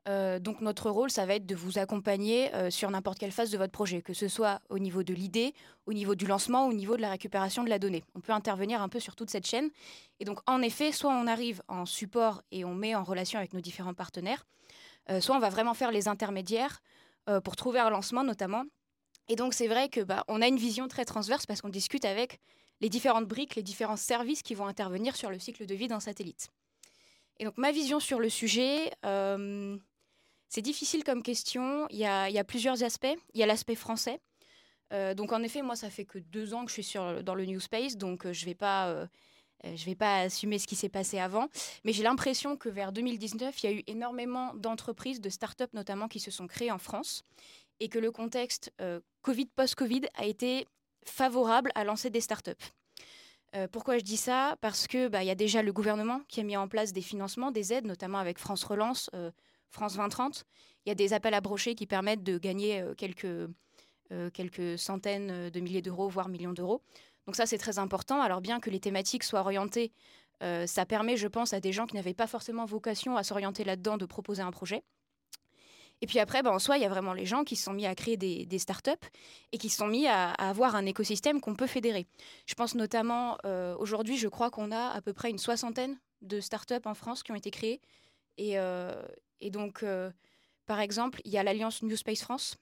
Euh, 0.08 0.40
donc 0.40 0.60
notre 0.60 0.90
rôle, 0.90 1.10
ça 1.12 1.26
va 1.26 1.34
être 1.34 1.46
de 1.46 1.54
vous 1.54 1.78
accompagner 1.78 2.50
sur 2.70 2.90
n'importe 2.90 3.18
quelle 3.18 3.30
phase 3.30 3.50
de 3.50 3.58
votre 3.58 3.72
projet, 3.72 4.02
que 4.02 4.14
ce 4.14 4.26
soit 4.26 4.60
au 4.68 4.78
niveau 4.78 5.02
de 5.04 5.14
l'idée, 5.14 5.54
au 5.86 5.92
niveau 5.92 6.14
du 6.14 6.26
lancement, 6.26 6.66
au 6.66 6.72
niveau 6.72 6.96
de 6.96 7.02
la 7.02 7.10
récupération 7.10 7.62
de 7.62 7.68
la 7.68 7.78
donnée. 7.78 8.02
On 8.14 8.20
peut 8.20 8.32
intervenir 8.32 8.82
un 8.82 8.88
peu 8.88 8.98
sur 8.98 9.14
toute 9.14 9.30
cette 9.30 9.46
chaîne. 9.46 9.70
Et 10.18 10.24
donc 10.24 10.40
en 10.46 10.60
effet, 10.62 10.90
soit 10.90 11.12
on 11.12 11.26
arrive 11.26 11.62
en 11.68 11.86
support 11.86 12.42
et 12.50 12.64
on 12.64 12.74
met 12.74 12.94
en 12.94 13.04
relation 13.04 13.38
avec 13.38 13.52
nos 13.52 13.60
différents 13.60 13.94
partenaires, 13.94 14.44
soit 15.20 15.36
on 15.36 15.40
va 15.40 15.50
vraiment 15.50 15.74
faire 15.74 15.92
les 15.92 16.08
intermédiaires 16.08 16.80
pour 17.44 17.54
trouver 17.54 17.78
un 17.78 17.90
lancement 17.90 18.24
notamment. 18.24 18.64
Et 19.32 19.34
donc 19.34 19.54
c'est 19.54 19.66
vrai 19.66 19.88
que 19.88 20.02
bah, 20.02 20.24
on 20.28 20.42
a 20.42 20.46
une 20.46 20.58
vision 20.58 20.88
très 20.88 21.06
transverse 21.06 21.46
parce 21.46 21.62
qu'on 21.62 21.70
discute 21.70 22.04
avec 22.04 22.38
les 22.82 22.90
différentes 22.90 23.26
briques, 23.26 23.54
les 23.54 23.62
différents 23.62 23.96
services 23.96 24.42
qui 24.42 24.54
vont 24.54 24.66
intervenir 24.66 25.16
sur 25.16 25.30
le 25.30 25.38
cycle 25.38 25.64
de 25.64 25.74
vie 25.74 25.88
d'un 25.88 26.00
satellite. 26.00 26.50
Et 27.38 27.46
donc 27.46 27.56
ma 27.56 27.72
vision 27.72 27.98
sur 27.98 28.20
le 28.20 28.28
sujet, 28.28 28.92
euh, 29.06 29.78
c'est 30.50 30.60
difficile 30.60 31.02
comme 31.02 31.22
question. 31.22 31.86
Il 31.88 31.96
y, 31.96 32.04
a, 32.04 32.44
plusieurs 32.44 32.82
aspects. 32.82 33.16
Il 33.32 33.40
y 33.40 33.42
a 33.42 33.46
l'aspect 33.46 33.74
français. 33.74 34.20
Euh, 34.92 35.14
donc 35.14 35.32
en 35.32 35.42
effet, 35.42 35.62
moi 35.62 35.76
ça 35.76 35.88
fait 35.88 36.04
que 36.04 36.18
deux 36.18 36.52
ans 36.52 36.66
que 36.66 36.68
je 36.68 36.74
suis 36.74 36.84
sur, 36.84 37.24
dans 37.24 37.34
le 37.34 37.46
New 37.46 37.58
Space, 37.58 37.96
donc 37.96 38.26
euh, 38.26 38.34
je 38.34 38.44
vais 38.44 38.54
pas 38.54 39.08
je 39.64 39.70
ne 39.70 39.76
vais 39.76 39.94
pas 39.94 40.22
assumer 40.22 40.58
ce 40.58 40.66
qui 40.66 40.74
s'est 40.74 40.88
passé 40.88 41.20
avant, 41.20 41.48
mais 41.84 41.92
j'ai 41.92 42.02
l'impression 42.02 42.56
que 42.56 42.68
vers 42.68 42.90
2019, 42.90 43.62
il 43.62 43.70
y 43.70 43.72
a 43.72 43.76
eu 43.76 43.84
énormément 43.86 44.52
d'entreprises, 44.56 45.20
de 45.20 45.30
start-up 45.30 45.70
notamment, 45.72 46.08
qui 46.08 46.18
se 46.18 46.32
sont 46.32 46.48
créées 46.48 46.72
en 46.72 46.78
France 46.78 47.22
et 47.82 47.88
que 47.88 47.98
le 47.98 48.12
contexte 48.12 48.72
euh, 48.80 49.00
Covid 49.22 49.46
post-Covid 49.46 50.02
a 50.14 50.24
été 50.24 50.68
favorable 51.04 51.72
à 51.74 51.82
lancer 51.82 52.10
des 52.10 52.20
start-up. 52.20 52.62
Euh, 53.56 53.66
pourquoi 53.66 53.98
je 53.98 54.04
dis 54.04 54.16
ça? 54.16 54.56
Parce 54.60 54.86
que 54.86 55.08
bah, 55.08 55.24
y 55.24 55.30
a 55.30 55.34
déjà 55.34 55.62
le 55.62 55.72
gouvernement 55.72 56.20
qui 56.28 56.38
a 56.38 56.44
mis 56.44 56.56
en 56.56 56.68
place 56.68 56.92
des 56.92 57.02
financements, 57.02 57.50
des 57.50 57.72
aides, 57.72 57.84
notamment 57.84 58.18
avec 58.18 58.38
France 58.38 58.62
Relance, 58.62 59.10
euh, 59.14 59.32
France 59.68 59.94
2030. 59.94 60.44
Il 60.86 60.90
y 60.90 60.92
a 60.92 60.94
des 60.94 61.12
appels 61.12 61.34
à 61.34 61.40
brochets 61.40 61.74
qui 61.74 61.88
permettent 61.88 62.22
de 62.22 62.38
gagner 62.38 62.84
quelques, 62.96 63.48
quelques 64.34 64.78
centaines 64.78 65.48
de 65.48 65.60
milliers 65.60 65.80
d'euros, 65.80 66.08
voire 66.08 66.28
millions 66.28 66.52
d'euros. 66.52 66.82
Donc 67.26 67.36
ça, 67.36 67.46
c'est 67.46 67.56
très 67.56 67.78
important. 67.78 68.20
Alors 68.20 68.40
bien 68.40 68.58
que 68.58 68.68
les 68.68 68.80
thématiques 68.80 69.22
soient 69.22 69.40
orientées, 69.40 69.92
ça 70.40 70.84
permet, 70.84 71.16
je 71.16 71.28
pense, 71.28 71.52
à 71.52 71.60
des 71.60 71.72
gens 71.72 71.86
qui 71.86 71.94
n'avaient 71.94 72.14
pas 72.14 72.26
forcément 72.26 72.64
vocation 72.64 73.16
à 73.16 73.22
s'orienter 73.22 73.62
là-dedans 73.62 73.96
de 73.96 74.06
proposer 74.06 74.42
un 74.42 74.50
projet. 74.50 74.82
Et 76.02 76.06
puis 76.06 76.18
après, 76.18 76.42
ben, 76.42 76.50
en 76.50 76.58
soi, 76.58 76.76
il 76.76 76.82
y 76.82 76.84
a 76.84 76.88
vraiment 76.88 77.14
les 77.14 77.24
gens 77.24 77.44
qui 77.44 77.54
se 77.54 77.62
sont 77.62 77.72
mis 77.72 77.86
à 77.86 77.94
créer 77.94 78.16
des, 78.16 78.58
startups 78.58 78.90
et 79.52 79.58
qui 79.58 79.68
se 79.68 79.76
sont 79.76 79.86
mis 79.86 80.08
à, 80.08 80.32
avoir 80.32 80.74
un 80.74 80.84
écosystème 80.84 81.40
qu'on 81.40 81.54
peut 81.54 81.68
fédérer. 81.68 82.06
Je 82.44 82.54
pense 82.54 82.74
notamment, 82.74 83.38
euh, 83.46 83.76
aujourd'hui, 83.78 84.18
je 84.18 84.26
crois 84.26 84.50
qu'on 84.50 84.72
a 84.72 84.88
à 84.88 85.00
peu 85.00 85.12
près 85.12 85.30
une 85.30 85.38
soixantaine 85.38 85.96
de 86.20 86.40
startups 86.40 86.84
en 86.84 86.94
France 86.94 87.22
qui 87.22 87.30
ont 87.30 87.36
été 87.36 87.52
créées. 87.52 87.80
Et, 88.36 88.58
euh, 88.58 89.00
donc, 89.50 89.84
euh, 89.84 90.10
par 90.66 90.80
exemple, 90.80 91.20
il 91.24 91.30
y 91.30 91.38
a 91.38 91.44
l'Alliance 91.44 91.82
New 91.82 91.96
Space 91.96 92.22
France 92.22 92.56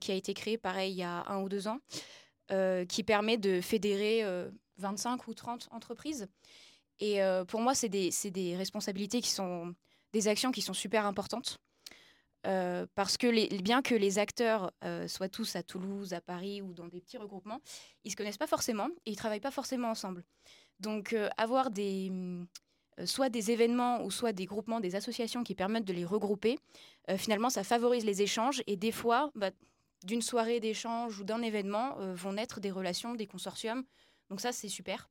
qui 0.00 0.10
a 0.10 0.14
été 0.14 0.32
créée, 0.32 0.56
pareil, 0.56 0.92
il 0.92 0.96
y 0.96 1.02
a 1.02 1.22
un 1.28 1.42
ou 1.42 1.50
deux 1.50 1.68
ans, 1.68 1.80
qui 2.88 3.02
permet 3.02 3.36
de 3.36 3.60
fédérer 3.60 4.24
euh, 4.24 4.48
25 4.78 5.28
ou 5.28 5.34
30 5.34 5.68
entreprises. 5.70 6.28
Et 6.98 7.20
pour 7.46 7.60
moi, 7.60 7.74
c'est 7.74 7.90
des, 7.90 8.10
des 8.30 8.56
responsabilités 8.56 9.20
qui 9.20 9.28
sont 9.28 9.74
des 10.14 10.28
actions 10.28 10.50
qui 10.50 10.62
sont 10.62 10.72
super 10.72 11.04
importantes. 11.04 11.58
Euh, 12.46 12.86
parce 12.94 13.16
que 13.16 13.60
bien 13.60 13.82
que 13.82 13.94
les 13.94 14.18
acteurs 14.18 14.72
euh, 14.84 15.08
soient 15.08 15.28
tous 15.28 15.56
à 15.56 15.62
Toulouse, 15.62 16.12
à 16.12 16.20
Paris 16.20 16.62
ou 16.62 16.72
dans 16.74 16.86
des 16.86 17.00
petits 17.00 17.18
regroupements, 17.18 17.60
ils 18.04 18.12
se 18.12 18.16
connaissent 18.16 18.38
pas 18.38 18.46
forcément 18.46 18.88
et 19.04 19.10
ils 19.10 19.16
travaillent 19.16 19.40
pas 19.40 19.50
forcément 19.50 19.88
ensemble. 19.88 20.24
Donc 20.78 21.12
euh, 21.12 21.28
avoir 21.36 21.70
des 21.70 22.12
soit 23.04 23.28
des 23.28 23.50
événements 23.50 24.02
ou 24.04 24.10
soit 24.10 24.32
des 24.32 24.46
groupements, 24.46 24.80
des 24.80 24.94
associations 24.94 25.44
qui 25.44 25.54
permettent 25.54 25.84
de 25.84 25.92
les 25.92 26.06
regrouper, 26.06 26.58
finalement 27.18 27.50
ça 27.50 27.62
favorise 27.62 28.06
les 28.06 28.22
échanges 28.22 28.62
et 28.66 28.76
des 28.76 28.90
fois 28.90 29.30
bah, 29.34 29.50
d'une 30.06 30.22
soirée 30.22 30.60
d'échange 30.60 31.20
ou 31.20 31.24
d'un 31.24 31.42
événement 31.42 31.96
vont 32.14 32.32
naître 32.32 32.58
des 32.58 32.70
relations, 32.70 33.14
des 33.14 33.26
consortiums. 33.26 33.84
Donc 34.30 34.40
ça 34.40 34.50
c'est 34.50 34.70
super. 34.70 35.10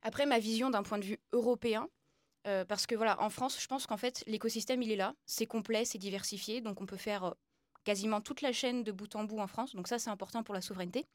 Après 0.00 0.24
ma 0.24 0.38
vision 0.38 0.70
d'un 0.70 0.82
point 0.82 0.98
de 0.98 1.04
vue 1.04 1.18
européen, 1.32 1.90
euh, 2.46 2.64
parce 2.64 2.86
que 2.86 2.94
voilà, 2.94 3.20
en 3.22 3.30
France, 3.30 3.60
je 3.60 3.66
pense 3.66 3.86
qu'en 3.86 3.96
fait, 3.96 4.24
l'écosystème, 4.26 4.82
il 4.82 4.90
est 4.90 4.96
là. 4.96 5.14
C'est 5.26 5.46
complet, 5.46 5.84
c'est 5.84 5.98
diversifié. 5.98 6.60
Donc, 6.60 6.80
on 6.80 6.86
peut 6.86 6.96
faire 6.96 7.24
euh, 7.24 7.30
quasiment 7.84 8.20
toute 8.20 8.42
la 8.42 8.52
chaîne 8.52 8.82
de 8.82 8.92
bout 8.92 9.14
en 9.14 9.24
bout 9.24 9.38
en 9.38 9.46
France. 9.46 9.74
Donc, 9.74 9.86
ça, 9.88 9.98
c'est 9.98 10.10
important 10.10 10.42
pour 10.42 10.54
la 10.54 10.60
souveraineté. 10.60 11.06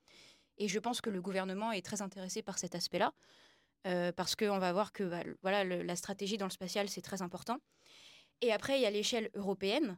Et 0.58 0.68
je 0.68 0.80
pense 0.80 1.02
que 1.02 1.10
le 1.10 1.22
gouvernement 1.22 1.72
est 1.72 1.86
très 1.86 2.02
intéressé 2.02 2.42
par 2.42 2.58
cet 2.58 2.76
aspect-là. 2.76 3.14
euh, 3.86 4.12
parce 4.12 4.36
qu'on 4.36 4.58
va 4.58 4.74
voir 4.74 4.92
que 4.92 5.04
bah, 5.04 5.24
voilà, 5.42 5.64
la 5.64 5.96
stratégie 5.96 6.38
dans 6.38 6.46
le 6.46 6.52
spatial, 6.52 6.90
c'est 6.90 7.02
très 7.02 7.22
important. 7.22 7.58
Et 8.42 8.52
après, 8.52 8.80
il 8.80 8.82
y 8.82 8.86
a 8.86 8.92
l'échelle 8.92 9.30
européenne. 9.34 9.98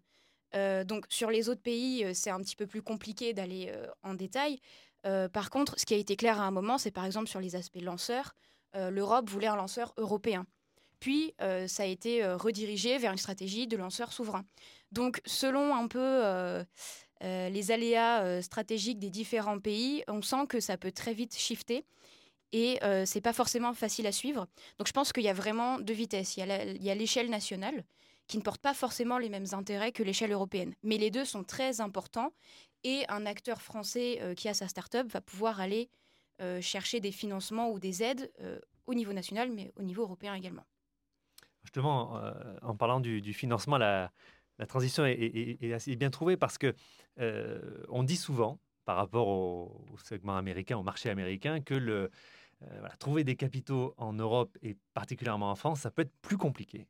Donc, 0.53 1.05
sur 1.09 1.29
les 1.29 1.47
autres 1.47 1.61
pays, 1.61 2.15
c'est 2.15 2.31
un 2.31 2.39
petit 2.39 2.55
peu 2.55 2.65
plus 2.65 2.81
compliqué 2.81 3.33
d'aller 3.33 3.71
en 4.01 4.15
détail. 4.15 4.59
Par 5.03 5.51
contre, 5.51 5.79
ce 5.79 5.85
qui 5.85 5.93
a 5.93 5.97
été 5.97 6.15
clair 6.15 6.41
à 6.41 6.45
un 6.45 6.51
moment, 6.51 6.79
c'est 6.79 6.89
par 6.89 7.05
exemple 7.05 7.27
sur 7.27 7.39
les 7.39 7.55
aspects 7.55 7.81
lanceurs. 7.81 8.33
L'Europe 8.73 9.29
voulait 9.29 9.47
un 9.47 9.57
lanceur 9.57 9.93
européen. 9.97 10.47
Puis, 10.99 11.33
euh, 11.41 11.67
ça 11.67 11.83
a 11.83 11.85
été 11.85 12.23
euh, 12.23 12.35
redirigé 12.35 12.97
vers 12.97 13.11
une 13.11 13.17
stratégie 13.17 13.67
de 13.67 13.77
lanceur 13.77 14.11
souverain. 14.11 14.45
Donc, 14.91 15.21
selon 15.25 15.75
un 15.75 15.87
peu 15.87 15.99
euh, 16.01 16.63
les 17.21 17.71
aléas 17.71 18.41
stratégiques 18.41 18.99
des 18.99 19.09
différents 19.09 19.59
pays, 19.59 20.03
on 20.07 20.21
sent 20.21 20.47
que 20.47 20.59
ça 20.59 20.77
peut 20.77 20.91
très 20.91 21.13
vite 21.13 21.37
shifter 21.37 21.85
et 22.51 22.79
euh, 22.83 23.05
c'est 23.05 23.21
pas 23.21 23.33
forcément 23.33 23.73
facile 23.73 24.07
à 24.07 24.11
suivre. 24.11 24.47
Donc, 24.77 24.87
je 24.87 24.93
pense 24.93 25.13
qu'il 25.13 25.23
y 25.23 25.29
a 25.29 25.33
vraiment 25.33 25.79
deux 25.79 25.93
vitesses. 25.93 26.37
Il 26.37 26.45
y 26.81 26.89
a 26.89 26.95
l'échelle 26.95 27.29
nationale 27.29 27.83
qui 28.27 28.37
ne 28.37 28.43
porte 28.43 28.61
pas 28.61 28.73
forcément 28.73 29.17
les 29.17 29.29
mêmes 29.29 29.45
intérêts 29.53 29.91
que 29.91 30.03
l'échelle 30.03 30.31
européenne. 30.31 30.73
Mais 30.83 30.97
les 30.97 31.11
deux 31.11 31.25
sont 31.25 31.43
très 31.43 31.81
importants 31.81 32.31
et 32.83 33.05
un 33.09 33.25
acteur 33.25 33.61
français 33.61 34.19
qui 34.37 34.47
a 34.47 34.53
sa 34.53 34.67
start-up 34.67 35.07
va 35.11 35.19
pouvoir 35.19 35.59
aller 35.59 35.89
chercher 36.61 36.99
des 36.99 37.11
financements 37.11 37.71
ou 37.71 37.79
des 37.79 38.03
aides 38.03 38.31
au 38.85 38.93
niveau 38.93 39.13
national, 39.13 39.51
mais 39.51 39.71
au 39.77 39.81
niveau 39.81 40.03
européen 40.03 40.35
également. 40.35 40.63
Justement, 41.69 42.17
euh, 42.17 42.33
en 42.63 42.75
parlant 42.75 42.99
du, 42.99 43.21
du 43.21 43.31
financement, 43.31 43.77
la, 43.77 44.11
la 44.57 44.65
transition 44.65 45.05
est, 45.05 45.11
est- 45.13 45.63
est 45.63 45.71
assez 45.71 45.95
bien 45.95 46.09
trouvée 46.09 46.35
parce 46.35 46.57
que 46.57 46.73
euh, 47.19 47.83
on 47.89 48.01
dit 48.01 48.15
souvent, 48.15 48.59
par 48.85 48.95
rapport 48.95 49.27
au, 49.27 49.85
au 49.93 49.97
segment 49.99 50.35
américain, 50.35 50.77
au 50.77 50.81
marché 50.83 51.11
américain, 51.11 51.61
que 51.61 51.75
le, 51.75 52.09
euh, 52.63 52.79
voilà, 52.79 52.95
trouver 52.97 53.23
des 53.23 53.35
capitaux 53.35 53.93
en 53.97 54.13
Europe 54.13 54.57
et 54.63 54.77
particulièrement 54.95 55.51
en 55.51 55.55
France, 55.55 55.81
ça 55.81 55.91
peut 55.91 56.01
être 56.01 56.13
plus 56.23 56.37
compliqué. 56.37 56.87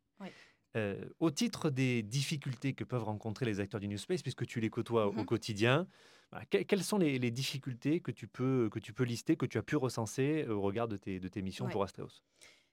Au 1.20 1.30
titre 1.30 1.70
des 1.70 2.04
difficultés 2.04 2.74
que 2.74 2.86
peuvent 2.86 3.04
rencontrer 3.04 3.46
les 3.46 3.60
acteurs 3.60 3.82
du 3.82 3.90
New 3.90 3.98
Space, 3.98 4.22
puisque 4.22 4.46
tu 4.46 4.62
les 4.62 4.70
côtoies 4.70 5.08
au- 5.08 5.10
au 5.10 5.14
Mhm. 5.14 5.26
quotidien, 5.26 5.88
voilà, 6.32 6.46
que- 6.46 6.60
quelles 6.64 6.84
sont 6.84 7.00
les, 7.00 7.20
les 7.20 7.32
difficultés 7.32 8.00
que 8.00 8.12
tu, 8.12 8.30
peux, 8.30 8.70
que 8.72 8.80
tu 8.80 8.94
peux 8.94 9.04
lister, 9.04 9.36
que 9.36 9.46
tu 9.48 9.58
as 9.58 9.64
pu 9.64 9.76
recenser 9.76 10.48
au 10.48 10.62
regard 10.62 10.88
de 10.88 10.96
tes, 10.96 11.20
de 11.20 11.28
tes 11.28 11.42
missions 11.42 11.66
pour 11.74 11.84
Astreos? 11.84 12.22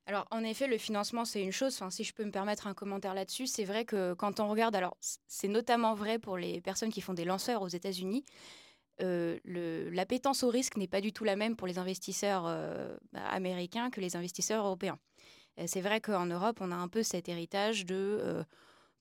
Alors, 0.09 0.27
en 0.31 0.45
effet, 0.45 0.69
le 0.69 0.79
financement, 0.79 1.25
c'est 1.25 1.43
une 1.43 1.53
chose. 1.53 1.75
Enfin, 1.75 1.91
si 1.91 2.05
je 2.05 2.15
peux 2.15 2.25
me 2.25 2.31
permettre 2.31 2.69
un 2.69 2.75
commentaire 2.75 3.13
là-dessus, 3.13 3.49
c'est 3.49 3.65
vrai 3.65 3.85
que 3.85 4.15
quand 4.15 4.39
on 4.39 4.49
regarde, 4.49 4.77
alors 4.77 4.97
c'est 5.01 5.49
notamment 5.49 5.95
vrai 5.95 6.21
pour 6.21 6.39
les 6.39 6.61
personnes 6.61 6.91
qui 6.91 7.01
font 7.01 7.15
des 7.15 7.25
lanceurs 7.25 7.63
aux 7.63 7.69
États-Unis, 7.69 8.25
euh, 9.03 9.39
l'appétence 9.45 10.43
au 10.43 10.49
risque 10.49 10.77
n'est 10.77 10.87
pas 10.87 11.01
du 11.01 11.13
tout 11.13 11.25
la 11.25 11.37
même 11.37 11.57
pour 11.57 11.67
les 11.67 11.79
investisseurs 11.79 12.45
euh, 12.47 12.97
bah, 13.13 13.27
américains 13.29 13.91
que 13.91 14.01
les 14.01 14.17
investisseurs 14.17 14.65
européens. 14.65 14.99
C'est 15.67 15.81
vrai 15.81 16.03
qu'en 16.03 16.27
Europe, 16.27 16.59
on 16.61 16.71
a 16.71 16.77
un 16.77 16.89
peu 16.89 17.03
cet 17.03 17.31
héritage 17.31 17.87
de 17.87 18.19
euh, 18.21 18.45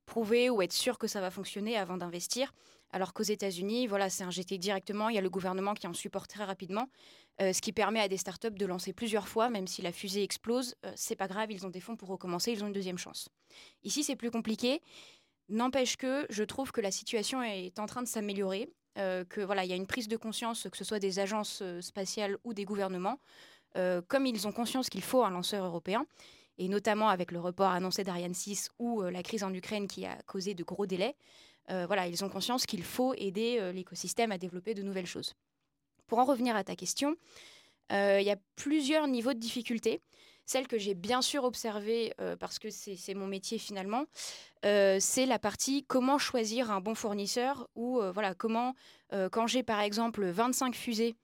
prouver 0.05 0.49
ou 0.49 0.61
être 0.61 0.71
sûr 0.71 0.97
que 0.97 1.07
ça 1.07 1.19
va 1.19 1.29
fonctionner 1.29 1.77
avant 1.77 1.97
d'investir, 1.97 2.53
Alors 2.91 3.13
qu'aux 3.13 3.23
États-Unis, 3.23 3.87
voilà, 3.87 4.09
c'est 4.09 4.23
injecté 4.23 4.57
directement. 4.57 5.09
Il 5.09 5.15
y 5.15 5.17
a 5.17 5.21
le 5.21 5.29
gouvernement 5.29 5.73
qui 5.73 5.87
en 5.87 5.93
supporte 5.93 6.29
très 6.29 6.45
rapidement, 6.45 6.87
euh, 7.41 7.51
ce 7.51 7.61
qui 7.61 7.73
permet 7.73 7.99
à 7.99 8.07
des 8.07 8.17
startups 8.17 8.51
de 8.51 8.65
lancer 8.65 8.93
plusieurs 8.93 9.27
fois, 9.27 9.49
même 9.49 9.67
si 9.67 9.81
la 9.81 9.91
fusée 9.91 10.23
explose. 10.23 10.75
euh, 10.85 10.93
c'est 10.95 11.15
pas 11.15 11.27
grave, 11.27 11.51
ils 11.51 11.65
ont 11.65 11.69
des 11.69 11.81
fonds 11.81 11.97
pour 11.97 12.09
recommencer, 12.09 12.51
ils 12.51 12.63
ont 12.63 12.67
une 12.67 12.73
deuxième 12.73 12.97
chance. 12.97 13.27
Ici, 13.83 14.03
c'est 14.03 14.15
plus 14.15 14.31
compliqué. 14.31 14.81
N'empêche 15.49 15.97
que 15.97 16.25
je 16.29 16.43
trouve 16.43 16.71
que 16.71 16.81
la 16.81 16.91
situation 16.91 17.43
est 17.43 17.77
en 17.79 17.85
train 17.85 18.01
de 18.01 18.07
s'améliorer, 18.07 18.69
euh, 18.97 19.25
que 19.25 19.41
voilà, 19.41 19.65
il 19.65 19.69
y 19.69 19.73
a 19.73 19.75
une 19.75 19.87
prise 19.87 20.07
de 20.07 20.17
conscience, 20.17 20.67
que 20.71 20.77
ce 20.77 20.85
soit 20.85 20.99
des 20.99 21.19
agences 21.19 21.59
euh, 21.61 21.81
spatiales 21.81 22.37
ou 22.43 22.53
des 22.53 22.65
gouvernements, 22.65 23.19
comme 24.07 24.25
ils 24.25 24.47
ont 24.47 24.53
conscience 24.53 24.89
qu'il 24.89 25.01
faut 25.01 25.25
un 25.25 25.29
lanceur 25.29 25.65
européen, 25.65 26.05
et 26.57 26.69
notamment 26.69 27.09
avec 27.09 27.33
le 27.33 27.41
report 27.41 27.71
annoncé 27.71 28.05
d'Ariane 28.05 28.33
6 28.33 28.69
ou 28.79 29.01
la 29.01 29.21
crise 29.21 29.43
en 29.43 29.53
Ukraine 29.53 29.89
qui 29.89 30.05
a 30.05 30.15
causé 30.27 30.53
de 30.53 30.63
gros 30.63 30.85
délais. 30.85 31.17
Euh, 31.71 31.85
voilà, 31.87 32.07
ils 32.07 32.23
ont 32.23 32.29
conscience 32.29 32.65
qu'il 32.65 32.83
faut 32.83 33.13
aider 33.15 33.57
euh, 33.59 33.71
l'écosystème 33.71 34.31
à 34.31 34.37
développer 34.37 34.73
de 34.73 34.83
nouvelles 34.83 35.07
choses. 35.07 35.33
Pour 36.07 36.19
en 36.19 36.25
revenir 36.25 36.55
à 36.55 36.63
ta 36.63 36.75
question, 36.75 37.15
euh, 37.91 38.19
il 38.21 38.25
y 38.25 38.31
a 38.31 38.37
plusieurs 38.55 39.07
niveaux 39.07 39.33
de 39.33 39.39
difficulté. 39.39 40.01
Celle 40.45 40.67
que 40.67 40.77
j'ai 40.77 40.93
bien 40.93 41.23
sûr 41.23 41.43
observée, 41.43 42.13
parce 42.39 42.59
que 42.59 42.69
c'est 42.69 43.15
mon 43.15 43.25
métier 43.25 43.57
finalement, 43.57 44.05
c'est 44.61 45.25
la 45.25 45.39
partie 45.39 45.83
comment 45.85 46.19
choisir 46.19 46.69
un 46.69 46.81
bon 46.81 46.93
fournisseur 46.93 47.67
ou 47.73 47.99
voilà, 48.13 48.35
comment, 48.35 48.75
quand 49.31 49.47
j'ai 49.47 49.63
par 49.63 49.79
exemple 49.79 50.23
25 50.23 50.75
fusées, 50.75 51.15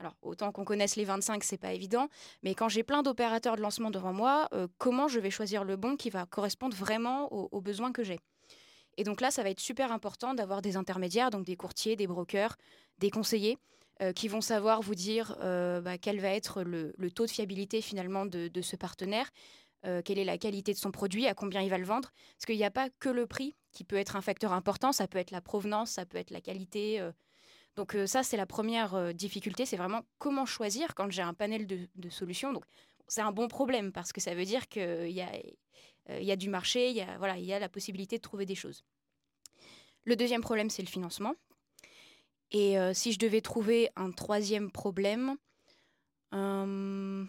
alors 0.00 0.14
autant 0.20 0.52
qu'on 0.52 0.66
connaisse 0.66 0.96
les 0.96 1.06
25, 1.06 1.42
c'est 1.44 1.56
pas 1.56 1.72
évident, 1.72 2.10
mais 2.42 2.54
quand 2.54 2.68
j'ai 2.68 2.82
plein 2.82 3.02
d'opérateurs 3.02 3.56
de 3.56 3.62
lancement 3.62 3.90
devant 3.90 4.12
moi, 4.12 4.50
comment 4.76 5.08
je 5.08 5.18
vais 5.18 5.30
choisir 5.30 5.64
le 5.64 5.76
bon 5.76 5.96
qui 5.96 6.10
va 6.10 6.26
correspondre 6.26 6.76
vraiment 6.76 7.32
aux 7.32 7.60
besoins 7.62 7.90
que 7.90 8.04
j'ai 8.04 8.20
Et 8.96 9.04
donc 9.04 9.20
là, 9.20 9.30
ça 9.30 9.42
va 9.42 9.50
être 9.50 9.60
super 9.60 9.92
important 9.92 10.34
d'avoir 10.34 10.62
des 10.62 10.76
intermédiaires, 10.76 11.30
donc 11.30 11.44
des 11.44 11.56
courtiers, 11.56 11.96
des 11.96 12.06
brokers, 12.06 12.56
des 12.98 13.10
conseillers 13.10 13.58
euh, 14.00 14.12
qui 14.12 14.26
vont 14.28 14.40
savoir 14.40 14.80
vous 14.80 14.94
dire 14.94 15.36
euh, 15.42 15.80
bah, 15.80 15.98
quel 15.98 16.20
va 16.20 16.30
être 16.30 16.62
le, 16.62 16.92
taux 17.10 17.26
de 17.26 17.30
fiabilité 17.30 17.80
finalement 17.80 18.26
de, 18.26 18.50
ce 18.60 18.76
partenaire, 18.76 19.30
euh, 19.86 20.02
quelle 20.02 20.18
est 20.18 20.24
la 20.24 20.38
qualité 20.38 20.72
de 20.72 20.78
son 20.78 20.90
produit, 20.90 21.26
à 21.26 21.34
combien 21.34 21.60
il 21.60 21.70
va 21.70 21.78
le 21.78 21.84
vendre. 21.84 22.10
Parce 22.36 22.46
qu'il 22.46 22.56
n'y 22.56 22.64
a 22.64 22.70
pas 22.70 22.88
que 22.98 23.08
le 23.08 23.26
prix 23.26 23.54
qui 23.70 23.84
peut 23.84 23.96
être 23.96 24.16
un 24.16 24.20
facteur 24.20 24.52
important, 24.52 24.92
ça 24.92 25.06
peut 25.06 25.18
être 25.18 25.30
la 25.30 25.40
provenance, 25.40 25.92
ça 25.92 26.04
peut 26.04 26.18
être 26.18 26.30
la 26.30 26.40
qualité. 26.40 27.00
Donc 27.76 27.96
ça, 28.06 28.22
c'est 28.22 28.36
la 28.36 28.44
première 28.44 29.14
difficulté, 29.14 29.64
c'est 29.64 29.76
vraiment 29.76 30.02
comment 30.18 30.46
choisir 30.46 30.94
quand 30.94 31.10
j'ai 31.10 31.22
un 31.22 31.32
panel 31.32 31.66
de, 31.66 31.78
de 31.94 32.10
solutions. 32.10 32.52
Donc 32.52 32.64
c'est 33.08 33.22
un 33.22 33.32
bon 33.32 33.48
problème 33.48 33.92
parce 33.92 34.12
que 34.12 34.20
ça 34.20 34.34
veut 34.34 34.44
dire 34.44 34.68
qu'il 34.68 35.10
y 35.10 35.22
a, 35.22 35.30
il 36.08 36.24
y 36.24 36.32
a 36.32 36.36
du 36.36 36.48
marché, 36.48 36.90
il 36.90 36.96
y 36.96 37.00
a, 37.00 37.16
voilà, 37.18 37.38
il 37.38 37.44
y 37.44 37.52
a 37.52 37.58
la 37.58 37.68
possibilité 37.68 38.16
de 38.16 38.22
trouver 38.22 38.46
des 38.46 38.54
choses. 38.54 38.84
Le 40.04 40.16
deuxième 40.16 40.40
problème, 40.40 40.68
c'est 40.70 40.82
le 40.82 40.88
financement. 40.88 41.34
Et 42.50 42.78
euh, 42.78 42.92
si 42.92 43.12
je 43.12 43.18
devais 43.18 43.40
trouver 43.40 43.90
un 43.96 44.10
troisième 44.10 44.70
problème, 44.70 45.36
euh, 46.34 47.24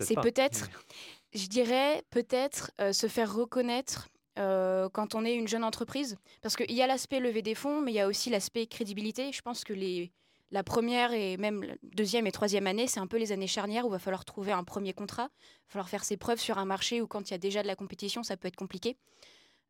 C'est 0.00 0.14
pas. 0.14 0.22
peut-être- 0.22 0.68
je 1.32 1.46
dirais 1.46 2.02
peut-être 2.10 2.72
euh, 2.80 2.92
se 2.92 3.06
faire 3.06 3.32
reconnaître 3.32 4.08
euh, 4.38 4.88
quand 4.90 5.14
on 5.14 5.24
est 5.24 5.34
une 5.34 5.48
jeune 5.48 5.64
entreprise. 5.64 6.16
Parce 6.42 6.56
qu'il 6.56 6.72
y 6.72 6.82
a 6.82 6.86
l'aspect 6.86 7.20
lever 7.20 7.42
des 7.42 7.54
fonds, 7.54 7.80
mais 7.80 7.92
il 7.92 7.96
y 7.96 8.00
a 8.00 8.06
aussi 8.06 8.30
l'aspect 8.30 8.66
crédibilité. 8.66 9.32
Je 9.32 9.42
pense 9.42 9.64
que 9.64 9.72
les, 9.72 10.12
la 10.50 10.62
première 10.62 11.12
et 11.12 11.36
même 11.36 11.62
la 11.62 11.74
deuxième 11.82 12.26
et 12.26 12.32
troisième 12.32 12.66
année, 12.66 12.86
c'est 12.86 13.00
un 13.00 13.06
peu 13.06 13.18
les 13.18 13.32
années 13.32 13.46
charnières 13.46 13.84
où 13.84 13.88
il 13.88 13.92
va 13.92 13.98
falloir 13.98 14.24
trouver 14.24 14.52
un 14.52 14.64
premier 14.64 14.94
contrat. 14.94 15.28
Il 15.30 15.66
va 15.66 15.72
falloir 15.72 15.88
faire 15.88 16.04
ses 16.04 16.16
preuves 16.16 16.40
sur 16.40 16.58
un 16.58 16.64
marché 16.64 17.02
où 17.02 17.06
quand 17.06 17.28
il 17.28 17.32
y 17.32 17.34
a 17.34 17.38
déjà 17.38 17.62
de 17.62 17.66
la 17.66 17.76
compétition, 17.76 18.22
ça 18.22 18.36
peut 18.36 18.48
être 18.48 18.56
compliqué. 18.56 18.96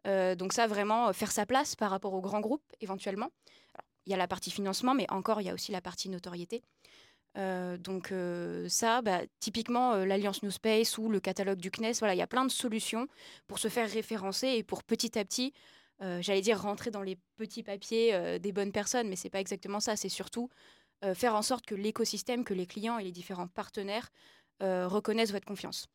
Euh, 0.06 0.35
donc 0.35 0.52
ça, 0.52 0.66
vraiment, 0.66 1.08
euh, 1.08 1.12
faire 1.12 1.32
sa 1.32 1.47
place 1.47 1.75
par 1.75 1.90
rapport 1.90 2.14
aux 2.14 2.20
grands 2.20 2.40
groupes, 2.40 2.62
éventuellement. 2.80 3.30
Il 4.06 4.11
y 4.11 4.14
a 4.14 4.16
la 4.16 4.28
partie 4.28 4.50
financement, 4.50 4.94
mais 4.94 5.06
encore, 5.11 5.40
il 5.40 5.44
y 5.44 5.50
a 5.50 5.54
aussi 5.54 5.73
la 5.73 5.80
partie 5.80 6.08
notoriété. 6.08 6.62
Euh, 7.37 7.76
donc 7.76 8.12
ça, 8.68 9.02
bah, 9.02 9.20
typiquement, 9.38 9.97
l'Alliance 9.97 10.42
New 10.42 10.50
Space 10.50 10.97
ou 10.97 11.08
le 11.08 11.20
catalogue 11.20 11.58
du 11.58 11.70
CNES, 11.70 11.99
voilà, 11.99 12.14
il 12.14 12.18
y 12.18 12.23
a 12.23 12.26
plein 12.26 12.44
de 12.44 12.50
solutions 12.50 13.06
pour 13.49 13.58
se 13.58 13.68
faire 13.68 13.90
référencer 13.90 14.49
et 14.49 14.62
pour 14.62 14.82
petit 14.82 15.18
à 15.18 15.25
petit, 15.25 15.52
euh, 16.02 16.23
j'allais 16.23 16.40
dire 16.40 16.61
rentrer 16.61 16.90
dans 16.90 17.02
les 17.02 17.19
petits 17.37 17.62
papiers 17.62 18.14
euh, 18.14 18.38
des 18.38 18.52
bonnes 18.52 18.73
personnes, 18.73 19.09
mais 19.09 19.17
c'est 19.17 19.31
pas 19.31 19.40
exactement 19.40 19.81
ça. 19.81 19.97
C'est 19.97 20.09
surtout 20.09 20.49
euh, 21.05 21.14
faire 21.14 21.35
en 21.35 21.43
sorte 21.43 21.67
que 21.67 21.75
l'écosystème, 21.75 22.45
que 22.45 22.55
les 22.55 22.67
clients 22.67 22.99
et 22.99 23.05
les 23.05 23.12
différents 23.12 23.49
partenaires 23.49 24.11
reconnaissent 24.61 25.31
votre 25.31 25.47
confiance. 25.47 25.87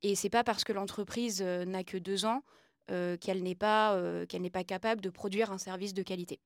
Et 0.00 0.14
c'est 0.14 0.30
pas 0.30 0.42
parce 0.42 0.64
que 0.64 0.72
l'entreprise 0.72 1.42
n'a 1.42 1.84
que 1.84 1.98
deux 1.98 2.24
ans 2.24 2.42
qu'elle 2.86 3.42
n'est 3.42 3.54
pas, 3.54 4.00
qu'elle 4.30 4.40
n'est 4.40 4.48
pas 4.48 4.64
capable 4.64 5.02
de 5.02 5.10
produire 5.10 5.52
un 5.52 5.58
service 5.58 5.92
de 5.92 6.02
qualité. 6.02 6.40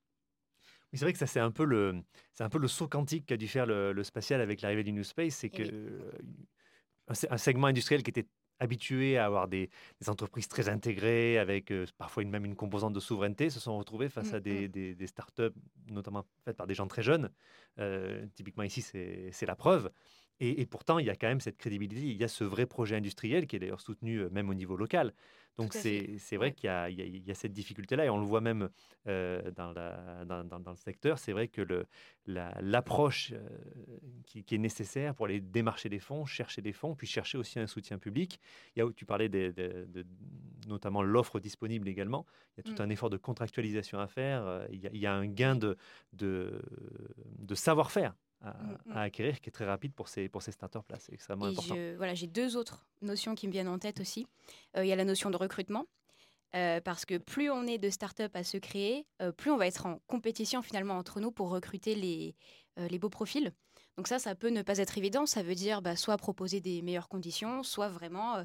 Mais 0.91 0.99
c'est 0.99 1.05
vrai 1.05 1.13
que 1.13 1.21
ça, 1.21 1.29
c'est 1.29 1.39
un 1.39 1.53
peu 1.53 1.65
le, 1.65 2.03
c'est 2.35 2.43
un 2.43 2.49
peu 2.49 2.59
le 2.59 2.67
saut 2.67 2.89
quantique 2.89 3.27
qu'a 3.27 3.37
dû 3.37 3.47
faire 3.47 3.67
le, 3.67 3.93
le 3.93 4.03
spatial 4.03 4.41
avec 4.41 4.61
l'arrivée 4.61 4.83
du 4.83 4.93
New 4.93 5.05
Space. 5.05 5.37
C'est 5.37 5.51
Eh 5.55 5.57
que 5.57 5.63
oui. 5.63 7.15
un 7.31 7.39
segment 7.39 7.69
industriel 7.69 8.03
qui 8.03 8.11
était 8.11 8.27
habitué 8.63 9.19
à 9.19 9.27
avoir 9.27 9.49
des, 9.49 9.71
des 10.01 10.09
entreprises 10.09 10.49
très 10.49 10.69
intégrées, 10.69 11.39
avec 11.39 11.71
euh, 11.71 11.85
parfois 11.99 12.23
une, 12.23 12.31
même 12.31 12.45
une 12.45 12.55
composante 12.55 12.93
de 12.93 13.01
souveraineté, 13.01 13.51
se 13.51 13.61
sont 13.61 13.77
retrouvés 13.77 14.09
face 14.09 14.33
Mm, 14.33 14.35
à 14.35 14.41
des, 14.41 14.69
des, 14.69 14.95
des 14.95 15.07
startups, 15.07 15.55
notamment 15.91 16.25
faites 16.45 16.57
par 16.57 16.67
des 16.67 16.75
gens 16.75 16.87
très 16.87 17.03
jeunes. 17.03 17.31
Euh, 17.79 18.27
typiquement 18.35 18.63
ici, 18.63 18.83
c'est 18.83 19.47
la 19.47 19.57
preuve. 19.57 19.91
Et, 20.41 20.61
et 20.61 20.67
pourtant, 20.67 20.99
il 20.99 21.07
y 21.07 21.11
a 21.11 21.15
quand 21.17 21.29
même 21.29 21.41
cette 21.41 21.57
crédibilité, 21.57 22.01
il 22.03 22.17
y 22.17 22.25
a 22.25 22.29
ce 22.29 22.43
vrai 22.45 22.67
projet 22.67 22.97
industriel 22.97 23.47
qui 23.47 23.57
est 23.57 23.59
d'ailleurs 23.61 23.81
soutenu 23.81 24.19
euh, 24.19 24.31
même 24.31 24.49
au 24.51 24.55
niveau 24.55 24.77
local. 24.77 25.15
Donc 25.59 25.75
c'est 25.75 26.17
vrai 26.37 26.47
Ouais. 26.49 26.53
qu'il 26.53 26.71
y, 26.89 27.03
y 27.03 27.19
y 27.27 27.31
a 27.31 27.35
cette 27.35 27.53
difficulté-là 27.53 28.07
et 28.07 28.11
on 28.11 28.19
le 28.19 28.25
voit 28.25 28.41
même 28.41 28.71
euh, 29.07 29.51
dans, 29.51 29.71
la- 29.73 30.25
dans- 30.25 30.45
dans- 30.45 30.59
dans 30.61 30.71
le 30.71 30.77
secteur. 30.77 31.19
C'est 31.19 31.33
vrai 31.33 31.49
que 31.49 31.61
la- 32.27 32.57
l'approche 32.61 33.33
euh, 33.33 33.49
qui, 34.27 34.45
qui 34.45 34.55
est 34.55 34.59
nécessaire 34.59 35.15
pour 35.15 35.27
aller 35.27 35.41
démarcher 35.41 35.89
des 35.91 35.99
fonds, 36.01 36.25
chercher 36.25 36.63
des 36.63 36.73
fonds, 36.73 36.95
puis 36.97 37.07
chercher 37.07 37.37
aussi 37.39 37.59
un 37.59 37.67
soutien 37.67 37.99
public. 37.99 38.41
Il 38.75 38.81
y 38.81 38.83
a, 38.83 38.91
tu 38.97 39.05
parlais 39.05 39.29
des- 39.29 39.53
de, 39.53 40.07
notamment 40.67 41.03
l'offre 41.03 41.39
disponible 41.39 41.87
également. 41.89 42.25
Il 42.57 42.65
y 42.65 42.71
a 42.71 42.75
tout 42.75 42.81
Mm. 42.81 42.87
un 42.87 42.91
effort 42.91 43.11
de 43.11 43.17
contractualisation 43.19 43.99
à 43.99 44.07
faire. 44.07 44.67
Il 44.71 44.81
y 44.81 44.87
a, 44.87 44.91
il 44.93 45.01
y 45.01 45.07
a 45.07 45.13
un 45.15 45.27
gain 45.27 45.55
de, 45.57 45.77
de, 46.15 46.63
de 47.39 47.55
savoir-faire 47.55 48.15
à, 48.43 48.51
Mm, 48.53 48.77
mm. 48.87 48.93
à 48.93 49.01
acquérir 49.03 49.41
qui 49.41 49.49
est 49.49 49.53
très 49.53 49.65
rapide 49.67 49.93
pour 49.95 50.09
ces, 50.09 50.29
pour 50.29 50.43
ces 50.43 50.53
startups-là. 50.53 50.99
C'est 50.99 51.13
extrêmement 51.15 51.47
Et 51.47 51.51
important. 51.51 51.75
je- 51.75 51.97
voilà, 51.97 52.15
j'ai 52.15 52.27
deux 52.27 52.57
autres 52.57 52.85
notions 53.01 53.35
qui 53.35 53.47
me 53.47 53.53
viennent 53.53 53.69
en 53.69 53.79
tête 53.79 54.01
aussi. 54.01 54.27
Euh, 54.77 54.85
Il 54.85 54.89
y 54.89 54.93
a 54.93 54.97
la 54.97 55.05
notion 55.05 55.31
de 55.31 55.37
recrutement. 55.37 55.87
euh, 56.55 56.83
parce 56.83 57.07
que 57.07 57.17
plus 57.17 57.51
on 57.51 57.67
est 57.67 57.79
de 57.79 57.89
start-up 57.89 58.37
à 58.37 58.45
se 58.45 58.59
créer, 58.59 59.07
euh, 59.23 59.33
plus 59.33 59.51
on 59.51 59.57
va 59.57 59.67
être 59.67 59.87
en 59.87 60.01
compétition 60.07 60.61
finalement 60.61 60.99
entre 60.99 61.19
nous 61.19 61.33
pour 61.33 61.49
recruter 61.49 61.95
les, 61.95 62.37
euh, 62.79 62.89
les 62.89 62.99
beaux 62.99 63.09
profils. 63.09 63.53
Donc 63.97 64.07
ça, 64.07 64.19
ça 64.19 64.35
peut 64.35 64.51
ne 64.51 64.61
pas 64.61 64.77
être 64.77 64.99
évident. 64.99 65.25
Ça 65.25 65.43
veut 65.43 65.55
dire 65.55 65.81
bah, 65.81 65.97
soit 65.97 66.19
proposer 66.19 66.61
des 66.61 66.83
meilleures 66.83 67.09
conditions, 67.09 67.63
soit 67.63 67.89
vraiment 67.89 68.45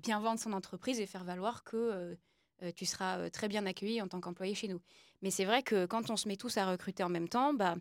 bien 0.00 0.20
vendre 0.20 0.38
son 0.38 0.52
entreprise 0.52 1.00
et 1.00 1.06
faire 1.06 1.24
valoir 1.24 1.64
que 1.64 2.16
tu 2.76 2.86
seras 2.86 3.28
très 3.30 3.48
bien 3.48 3.66
accueilli 3.66 4.00
en 4.00 4.06
tant 4.06 4.20
qu'employé 4.20 4.54
chez 4.54 4.68
nous. 4.68 4.80
Mais 5.20 5.32
c'est 5.32 5.44
vrai 5.44 5.64
que 5.64 5.86
quand 5.86 6.10
on 6.10 6.16
se 6.16 6.28
met 6.28 6.36
tous 6.36 6.56
à 6.56 6.70
recruter 6.70 7.02
en 7.02 7.08
même 7.08 7.28
temps, 7.28 7.52
bah, 7.52 7.74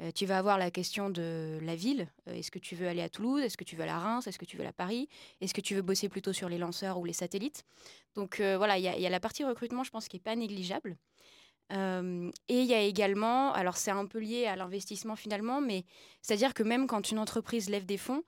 euh, 0.00 0.10
tu 0.12 0.26
vas 0.26 0.38
avoir 0.38 0.58
la 0.58 0.70
question 0.70 1.10
de 1.10 1.58
la 1.62 1.76
ville. 1.76 2.08
Euh, 2.28 2.34
Est-ce 2.34 2.50
que 2.50 2.58
tu 2.58 2.74
veux 2.74 2.88
aller 2.88 3.02
à 3.02 3.08
Toulouse? 3.08 3.42
Est-ce 3.42 3.56
que 3.56 3.64
tu 3.64 3.76
veux 3.76 3.82
aller 3.82 3.92
à 3.92 3.98
Reims? 3.98 4.26
Est-ce 4.26 4.38
que 4.38 4.44
tu 4.44 4.56
veux 4.56 4.62
aller 4.62 4.70
à 4.70 4.72
Paris? 4.72 5.08
Est-ce 5.40 5.54
que 5.54 5.60
tu 5.60 5.74
veux 5.74 5.82
bosser 5.82 6.08
plutôt 6.08 6.32
sur 6.32 6.48
les 6.48 6.58
lanceurs 6.58 6.98
ou 6.98 7.04
les 7.04 7.12
satellites? 7.12 7.64
Donc 8.14 8.40
euh, 8.40 8.56
voilà, 8.56 8.78
il 8.78 8.82
y, 8.82 9.02
y 9.02 9.06
a 9.06 9.10
la 9.10 9.20
partie 9.20 9.44
recrutement, 9.44 9.84
je 9.84 9.90
pense, 9.90 10.08
qui 10.08 10.16
n'est 10.16 10.22
pas 10.22 10.36
négligeable. 10.36 10.96
Et 11.70 12.60
il 12.60 12.66
y 12.66 12.74
a 12.74 12.82
également, 12.82 13.52
alors 13.52 13.78
c'est 13.78 13.90
un 13.90 14.06
peu 14.06 14.20
lié 14.20 14.46
à 14.46 14.54
l'investissement 14.54 15.16
finalement, 15.16 15.60
mais 15.60 15.84
c'est-à-dire 16.22 16.54
que 16.54 16.62
même 16.62 16.86
quand 16.86 17.10
une 17.10 17.18
entreprise 17.18 17.68
lève 17.68 17.84
des 17.84 17.96
fonds, 17.96 18.22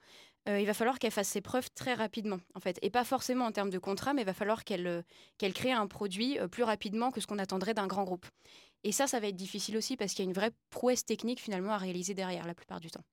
euh, 0.48 0.60
il 0.60 0.66
va 0.66 0.74
falloir 0.74 0.98
qu'elle 0.98 1.10
fasse 1.10 1.28
ses 1.28 1.40
preuves 1.40 1.68
très 1.74 1.94
rapidement, 1.94 2.38
en 2.54 2.60
fait. 2.60 2.78
Et 2.82 2.90
pas 2.90 3.04
forcément 3.04 3.46
en 3.46 3.52
termes 3.52 3.70
de 3.70 3.78
contrat, 3.78 4.14
mais 4.14 4.22
il 4.22 4.26
va 4.26 4.34
falloir 4.34 4.64
qu'elle 4.64 4.86
euh, 4.86 5.02
qu'elle 5.38 5.52
crée 5.52 5.72
un 5.72 5.86
produit 5.86 6.38
euh, 6.38 6.48
plus 6.48 6.62
rapidement 6.62 7.10
que 7.10 7.20
ce 7.20 7.26
qu'on 7.26 7.38
attendrait 7.38 7.74
d'un 7.74 7.86
grand 7.86 8.04
groupe. 8.04 8.26
Et 8.84 8.92
ça, 8.92 9.06
ça 9.06 9.18
va 9.18 9.26
être 9.26 9.36
difficile 9.36 9.76
aussi 9.76 9.96
parce 9.96 10.12
qu'il 10.12 10.24
y 10.24 10.28
a 10.28 10.30
une 10.30 10.34
vraie 10.34 10.52
prouesse 10.70 11.04
technique 11.04 11.40
finalement 11.40 11.72
à 11.72 11.78
réaliser 11.78 12.14
derrière 12.14 12.46
la 12.46 12.54
plupart 12.54 12.80
du 12.80 12.90
temps. 12.90 13.04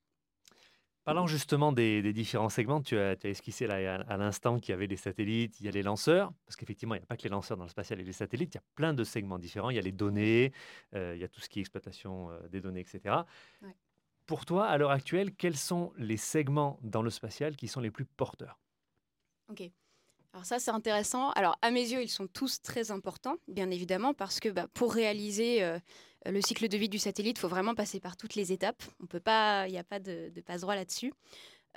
Parlant 1.06 1.28
justement 1.28 1.74
des, 1.74 2.02
des 2.02 2.14
différents 2.14 2.48
segments, 2.48 2.82
tu 2.82 2.98
as, 2.98 3.18
tu 3.18 3.28
as 3.28 3.32
esquissé 3.32 3.68
là, 3.68 3.96
à, 3.96 3.96
à 4.04 4.16
l'instant 4.16 4.58
qu'il 4.58 4.72
y 4.72 4.74
avait 4.74 4.88
les 4.88 4.96
satellites, 4.96 5.60
il 5.60 5.66
y 5.66 5.68
a 5.68 5.72
les 5.72 5.84
lanceurs, 5.84 6.32
parce 6.46 6.56
qu'effectivement, 6.56 6.96
il 6.96 7.00
n'y 7.00 7.04
a 7.04 7.08
pas 7.08 7.18
que 7.18 7.24
les 7.24 7.30
lanceurs 7.30 7.58
dans 7.58 7.66
le 7.66 7.70
spatial 7.70 8.00
et 8.00 8.06
les 8.06 8.14
satellites, 8.14 8.54
il 8.54 8.58
y 8.58 8.60
a 8.60 8.64
plein 8.76 8.94
de 8.94 9.04
segments 9.04 9.38
différents. 9.38 9.70
Il 9.70 9.76
y 9.76 9.80
a 9.80 9.82
les 9.82 9.92
données, 9.92 10.54
euh, 10.96 11.14
il 11.16 11.22
y 11.22 11.26
a 11.26 11.28
tout 11.28 11.42
ce 11.42 11.50
qui 11.50 11.60
est 11.60 11.62
exploitation 11.62 12.32
euh, 12.32 12.48
des 12.48 12.62
données, 12.62 12.80
etc. 12.80 13.16
Ouais. 13.62 13.76
Pour 14.26 14.46
toi, 14.46 14.66
à 14.68 14.78
l'heure 14.78 14.92
actuelle, 14.92 15.34
quels 15.36 15.58
sont 15.58 15.92
les 15.98 16.18
segments 16.18 16.80
dans 16.82 17.02
le 17.02 17.10
spatial 17.10 17.56
qui 17.56 17.68
sont 17.68 17.82
les 17.82 17.92
plus 17.92 18.06
porteurs? 18.06 18.60
Ok. 19.50 19.70
Alors 20.34 20.46
ça, 20.46 20.60
c'est 20.60 20.72
intéressant. 20.72 21.32
Alors 21.32 21.58
à 21.62 21.70
mes 21.70 21.82
yeux, 21.82 22.02
ils 22.02 22.10
sont 22.10 22.28
tous 22.28 22.62
très 22.62 22.90
importants, 22.92 23.36
bien 23.48 23.70
évidemment, 23.70 24.14
parce 24.14 24.40
que 24.40 24.50
bah, 24.50 24.68
pour 24.74 24.94
réaliser 24.94 25.64
euh, 25.64 25.78
le 26.26 26.42
cycle 26.42 26.68
de 26.68 26.78
vie 26.78 26.90
du 26.90 26.98
satellite, 26.98 27.38
il 27.38 27.42
faut 27.42 27.48
vraiment 27.48 27.76
passer 27.76 28.00
par 28.00 28.18
toutes 28.18 28.36
les 28.36 28.52
étapes. 28.52 28.82
On 29.02 29.06
peut 29.06 29.20
pas, 29.20 29.68
il 29.68 29.72
n'y 29.72 29.78
a 29.78 29.84
pas 29.84 30.00
de, 30.00 30.32
passe-droit 30.46 30.76
là-dessus. 30.76 31.14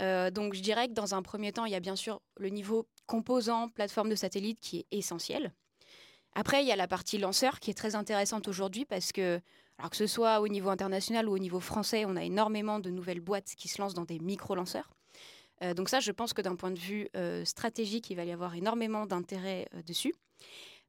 Euh, 0.00 0.31
donc 0.31 0.55
je 0.55 0.61
dirais 0.61 0.88
que 0.88 0.93
dans 0.93 1.15
un 1.15 1.23
premier 1.23 1.53
temps, 1.53 1.65
il 1.67 1.73
y 1.73 1.75
a 1.75 1.81
bien 1.81 1.97
sûr 1.97 2.23
le 2.38 2.49
niveau 2.49 2.87
composant, 3.07 3.69
plateforme 3.69 4.09
de 4.09 4.15
satellite 4.15 4.61
qui 4.61 4.79
est 4.79 4.87
essentiel. 4.91 5.53
Après, 6.35 6.62
il 6.62 6.69
y 6.69 6.73
a 6.73 6.76
la 6.76 6.87
partie 6.88 7.19
lanceur 7.19 7.61
qui 7.61 7.71
est 7.71 7.75
très 7.75 7.95
intéressante 7.95 8.47
aujourd'hui 8.47 8.85
parce 8.85 9.11
que, 9.12 9.41
alors 9.78 9.90
que 9.90 9.97
ce 9.97 10.06
soit 10.06 10.40
au 10.40 10.49
niveau 10.49 10.71
international 10.71 11.28
ou 11.28 11.33
au 11.33 11.38
niveau 11.38 11.61
français, 11.61 12.04
on 12.06 12.16
a 12.16 12.25
énormément 12.25 12.80
de 12.80 12.90
nouvelles 12.90 13.21
boîtes 13.21 13.54
qui 13.56 13.68
se 13.68 13.80
lancent 13.80 13.95
dans 13.95 14.04
des 14.04 14.18
micro-lanceurs. 14.18 14.90
Euh, 15.62 15.75
donc 15.75 15.88
ça, 15.88 16.00
je 16.00 16.12
pense 16.12 16.33
que 16.33 16.42
d'un 16.42 16.56
point 16.56 16.71
de 16.71 16.78
vue 16.78 17.09
euh, 17.16 17.45
stratégique, 17.45 18.11
il 18.11 18.16
va 18.16 18.25
y 18.25 18.33
avoir 18.33 18.54
énormément 18.54 19.06
d'intérêt 19.06 19.68
euh, 19.75 19.83
dessus. 19.83 20.14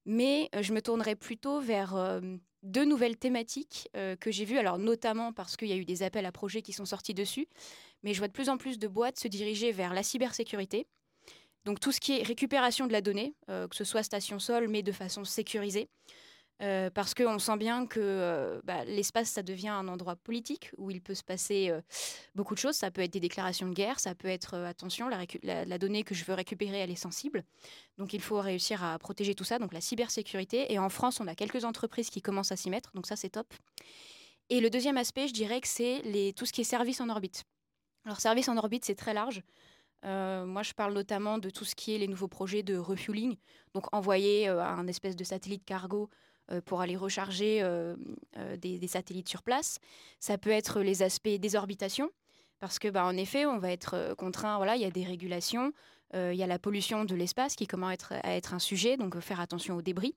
Mais 0.06 0.50
je 0.58 0.72
me 0.72 0.82
tournerai 0.82 1.16
plutôt 1.16 1.60
vers 1.60 2.22
deux 2.64 2.86
nouvelles 2.86 3.18
thématiques 3.18 3.90
que 3.94 4.32
j'ai 4.32 4.46
vues, 4.46 4.58
alors 4.58 4.78
notamment 4.78 5.34
parce 5.34 5.58
qu'il 5.58 5.68
y 5.68 5.74
a 5.74 5.76
eu 5.76 5.84
des 5.84 6.02
appels 6.02 6.26
à 6.26 6.32
projets 6.32 6.62
qui 6.62 6.72
sont 6.72 6.86
sortis 6.86 7.14
dessus, 7.14 7.46
mais 8.04 8.14
je 8.14 8.20
vois 8.20 8.30
de 8.30 8.32
plus 8.32 8.48
en 8.48 8.56
plus 8.56 8.80
de 8.80 8.88
boîtes 8.88 9.20
se 9.20 9.28
diriger 9.28 9.74
vers 9.74 9.94
la 9.94 10.04
cybersécurité. 10.04 10.88
Donc 11.66 11.82
tout 11.82 11.92
ce 11.92 12.00
qui 12.00 12.18
est 12.18 12.24
récupération 12.24 12.88
de 12.88 12.94
la 12.94 13.02
donnée, 13.02 13.36
que 13.48 13.76
ce 13.76 13.84
soit 13.84 14.02
station 14.02 14.40
sol, 14.40 14.70
mais 14.70 14.82
de 14.82 14.94
façon 14.94 15.26
sécurisée. 15.26 15.90
Euh, 16.64 16.90
parce 16.90 17.14
qu'on 17.14 17.38
sent 17.38 17.58
bien 17.58 17.86
que 17.86 18.00
euh, 18.02 18.60
bah, 18.64 18.84
l'espace, 18.86 19.30
ça 19.30 19.44
devient 19.44 19.68
un 19.68 19.88
endroit 19.88 20.16
politique 20.16 20.72
où 20.78 20.90
il 20.90 21.02
peut 21.02 21.14
se 21.14 21.24
passer 21.24 21.70
euh, 21.70 21.82
beaucoup 22.34 22.56
de 22.56 22.60
choses. 22.60 22.76
Ça 22.76 22.90
peut 22.90 23.02
être 23.02 23.14
des 23.14 23.20
déclarations 23.20 23.68
de 23.68 23.74
guerre, 23.74 24.00
ça 24.00 24.16
peut 24.16 24.28
être, 24.28 24.56
attention, 24.56 25.08
la, 25.08 25.78
donnée 25.78 26.04
que 26.04 26.16
je 26.16 26.26
veux 26.26 26.34
récupérer, 26.34 26.80
elle 26.80 26.90
est 26.90 26.96
sensible. 26.96 27.44
Donc 27.98 28.14
il 28.14 28.22
faut 28.22 28.40
réussir 28.40 28.84
à 28.84 28.98
protéger 28.98 29.36
tout 29.36 29.44
ça, 29.44 29.60
donc 29.60 29.72
la 29.72 29.82
cybersécurité. 29.82 30.72
Et 30.74 30.80
en 30.80 30.90
France, 30.90 31.20
on 31.20 31.28
a 31.28 31.36
quelques 31.36 31.64
entreprises 31.64 32.10
qui 32.10 32.22
commencent 32.22 32.52
à 32.52 32.56
s'y 32.58 32.72
mettre, 32.72 32.92
donc 32.96 33.06
ça 33.06 33.16
c'est 33.16 33.30
top. 33.30 33.54
Et 34.50 34.60
le 34.60 34.70
deuxième 34.70 34.98
aspect, 34.98 35.28
je 35.28 35.34
dirais 35.34 35.62
que 35.62 35.68
c'est 35.68 36.34
tout 36.36 36.46
ce 36.46 36.54
qui 36.54 36.62
est 36.62 36.64
service 36.64 37.02
en 37.02 37.10
orbite. 37.10 37.44
Alors 38.06 38.20
service 38.20 38.50
en 38.50 38.58
orbite, 38.58 38.86
c'est 38.86 38.96
très 38.96 39.14
large. 39.14 39.44
moi, 40.04 40.64
je 40.64 40.74
parle 40.74 40.94
notamment 40.94 41.38
de 41.38 41.52
tout 41.52 41.66
ce 41.66 41.76
qui 41.76 41.94
est 41.94 42.00
les 42.00 42.08
nouveaux 42.08 42.30
projets 42.30 42.64
de 42.64 42.78
refueling, 42.78 43.36
donc 43.76 43.94
envoyer 43.94 44.48
un 44.48 44.88
espèce 44.88 45.16
de 45.16 45.24
satellite 45.24 45.66
cargo 45.66 46.10
pour 46.66 46.82
aller 46.82 46.96
recharger 46.96 47.62
euh, 47.62 47.96
euh, 48.38 48.58
des, 48.58 48.88
satellites 48.88 49.30
sur 49.30 49.44
place. 49.44 49.80
Ça 50.20 50.38
peut 50.38 50.50
être 50.50 50.82
les 50.82 51.04
aspects 51.04 51.28
désorbitation, 51.28 52.10
parce 52.60 52.80
que, 52.80 52.88
bah, 52.88 53.06
en 53.06 53.18
effet, 53.18 53.46
on 53.46 53.58
va 53.58 53.72
être 53.72 54.16
contraint. 54.18 54.58
Voilà, 54.58 54.76
il 54.76 54.82
y 54.82 54.86
a 54.86 54.92
des 54.92 55.04
régulations. 55.04 55.74
il 56.14 56.36
y 56.36 56.44
a 56.44 56.48
la 56.48 56.58
pollution 56.58 57.04
de 57.04 57.16
l'espace 57.16 57.56
qui 57.56 57.68
commence 57.68 57.98
à 58.12 58.36
être, 58.36 58.54
un 58.54 58.60
sujet, 58.60 58.98
donc 58.98 59.20
faire 59.20 59.40
attention 59.40 59.76
aux 59.76 59.82
débris. 59.82 60.16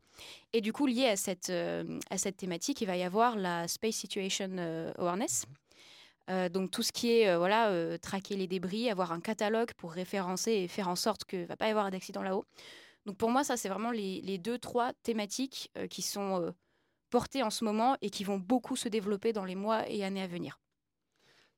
Et 0.52 0.60
du 0.60 0.72
coup, 0.72 0.86
lié 0.86 1.06
à 1.06 1.16
cette, 1.16 1.50
à 1.50 2.18
cette 2.18 2.36
thématique, 2.36 2.80
il 2.80 2.86
va 2.86 2.96
y 2.96 3.02
avoir 3.02 3.36
la 3.36 3.66
Space 3.68 3.96
Situation 3.96 4.50
Awareness. 4.98 5.44
donc 6.52 6.70
tout 6.70 6.82
ce 6.82 6.92
qui 6.92 7.10
est 7.12 7.36
voilà 7.36 7.98
traquer 7.98 8.36
les 8.36 8.46
débris, 8.46 8.88
avoir 8.88 9.12
un 9.12 9.20
catalogue 9.20 9.72
pour 9.76 9.92
référencer 9.92 10.52
et 10.52 10.68
faire 10.68 10.88
en 10.88 10.96
sorte 10.96 11.24
qu'il 11.24 11.40
ne 11.40 11.46
va 11.46 11.56
pas 11.56 11.66
y 11.66 11.70
avoir 11.70 11.90
d'accident 11.90 12.22
là-haut. 12.22 12.46
Donc 13.06 13.16
pour 13.16 13.30
moi, 13.30 13.44
ça, 13.44 13.56
c'est 13.56 13.68
vraiment 13.68 13.90
les, 13.90 14.38
deux, 14.38 14.58
trois 14.58 14.92
thématiques 15.02 15.70
euh, 15.76 15.86
qui 15.86 16.02
sont 16.02 16.42
euh, 16.42 16.50
portées 17.10 17.42
en 17.42 17.50
ce 17.50 17.64
moment 17.64 17.96
et 18.02 18.10
qui 18.10 18.24
vont 18.24 18.38
beaucoup 18.38 18.76
se 18.76 18.88
développer 18.88 19.32
dans 19.32 19.44
les 19.44 19.54
mois 19.54 19.88
et 19.88 20.04
années 20.04 20.22
à 20.22 20.26
venir. 20.26 20.60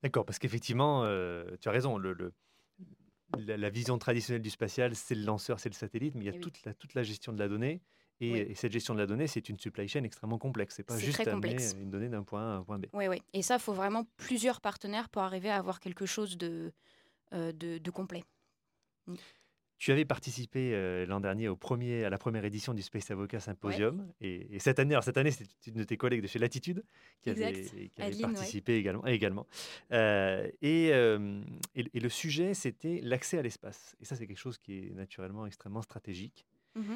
D'accord, 0.03 0.25
parce 0.25 0.39
qu'effectivement, 0.39 1.05
euh, 1.05 1.45
tu 1.61 1.69
as 1.69 1.73
raison, 1.73 1.97
le, 1.97 2.33
la, 3.37 3.71
vision 3.71 3.99
traditionnelle 3.99 4.43
du 4.43 4.51
spatial, 4.51 4.95
c'est 4.95 5.15
le 5.15 5.25
lanceur, 5.25 5.61
c'est 5.61 5.69
le 5.69 5.75
satellite, 5.75 6.15
mais 6.15 6.25
il 6.25 6.27
y 6.27 6.31
a 6.31 6.37
eh 6.37 6.41
toute, 6.41 6.65
la, 6.65 6.75
toute 6.75 6.95
la 6.95 7.03
gestion 7.03 7.33
de 7.33 7.39
la 7.39 7.49
donnée. 7.49 7.83
Et, 8.21 8.55
cette 8.55 8.71
gestion 8.71 8.95
de 8.95 9.01
la 9.01 9.07
donnée, 9.07 9.27
c'est 9.27 9.49
une 9.49 9.59
supply 9.59 9.89
chain 9.89 10.05
extrêmement 10.05 10.39
complexe. 10.39 10.77
C'est 10.77 10.85
pas 10.85 10.97
juste 10.97 11.27
amener 11.27 11.57
une 11.81 11.91
donnée 11.91 12.09
d'un 12.09 12.23
point 12.23 12.41
A 12.41 12.55
à 12.55 12.57
un 12.59 12.63
point 12.63 12.79
B. 12.79 12.87
Oui, 12.93 13.09
oui. 13.09 13.21
Et 13.33 13.43
ça, 13.43 13.57
il 13.57 13.61
faut 13.61 13.73
vraiment 13.73 14.07
plusieurs 14.17 14.61
partenaires 14.61 15.09
pour 15.09 15.23
arriver 15.23 15.51
à 15.51 15.57
avoir 15.57 15.81
quelque 15.81 16.07
chose 16.07 16.39
de, 16.39 16.73
de, 17.33 17.91
complet. 17.91 18.23
Tu 19.83 19.91
avais 19.91 20.05
participé 20.05 20.75
euh, 20.75 21.05
l'an 21.07 21.19
dernier 21.19 21.49
au 21.49 21.57
premier, 21.57 22.05
à 22.05 22.09
la 22.09 22.17
première 22.17 22.45
édition 22.45 22.73
du 22.73 22.83
Space 22.83 23.11
Avocat 23.11 23.41
Symposium. 23.41 24.07
Et, 24.21 24.61
cette 24.61 24.79
année, 24.79 24.95
alors 24.95 25.03
cette 25.03 25.17
année, 25.17 25.33
c'est 25.33 25.45
une 25.67 25.75
de 25.75 25.83
tes 25.83 25.97
collègues 25.97 26.23
de 26.23 26.29
chez 26.29 26.39
Latitude 26.39 26.85
qui 27.21 27.31
avait, 27.31 27.91
participé 28.21 28.77
également. 28.77 29.05
également. 29.07 29.45
Euh, 29.91 30.49
euh, 30.63 31.43
et, 31.75 31.99
le 31.99 32.09
sujet, 32.09 32.55
c'était 32.55 33.01
l'accès 33.03 33.39
à 33.39 33.43
l'espace. 33.43 33.97
Et 34.01 34.05
ça, 34.05 34.15
c'est 34.15 34.29
quelque 34.29 34.39
chose 34.39 34.57
qui 34.57 34.79
est 34.79 34.95
naturellement 34.95 35.47
extrêmement 35.47 35.83
stratégique. 35.83 36.47
Mmh 36.77 36.95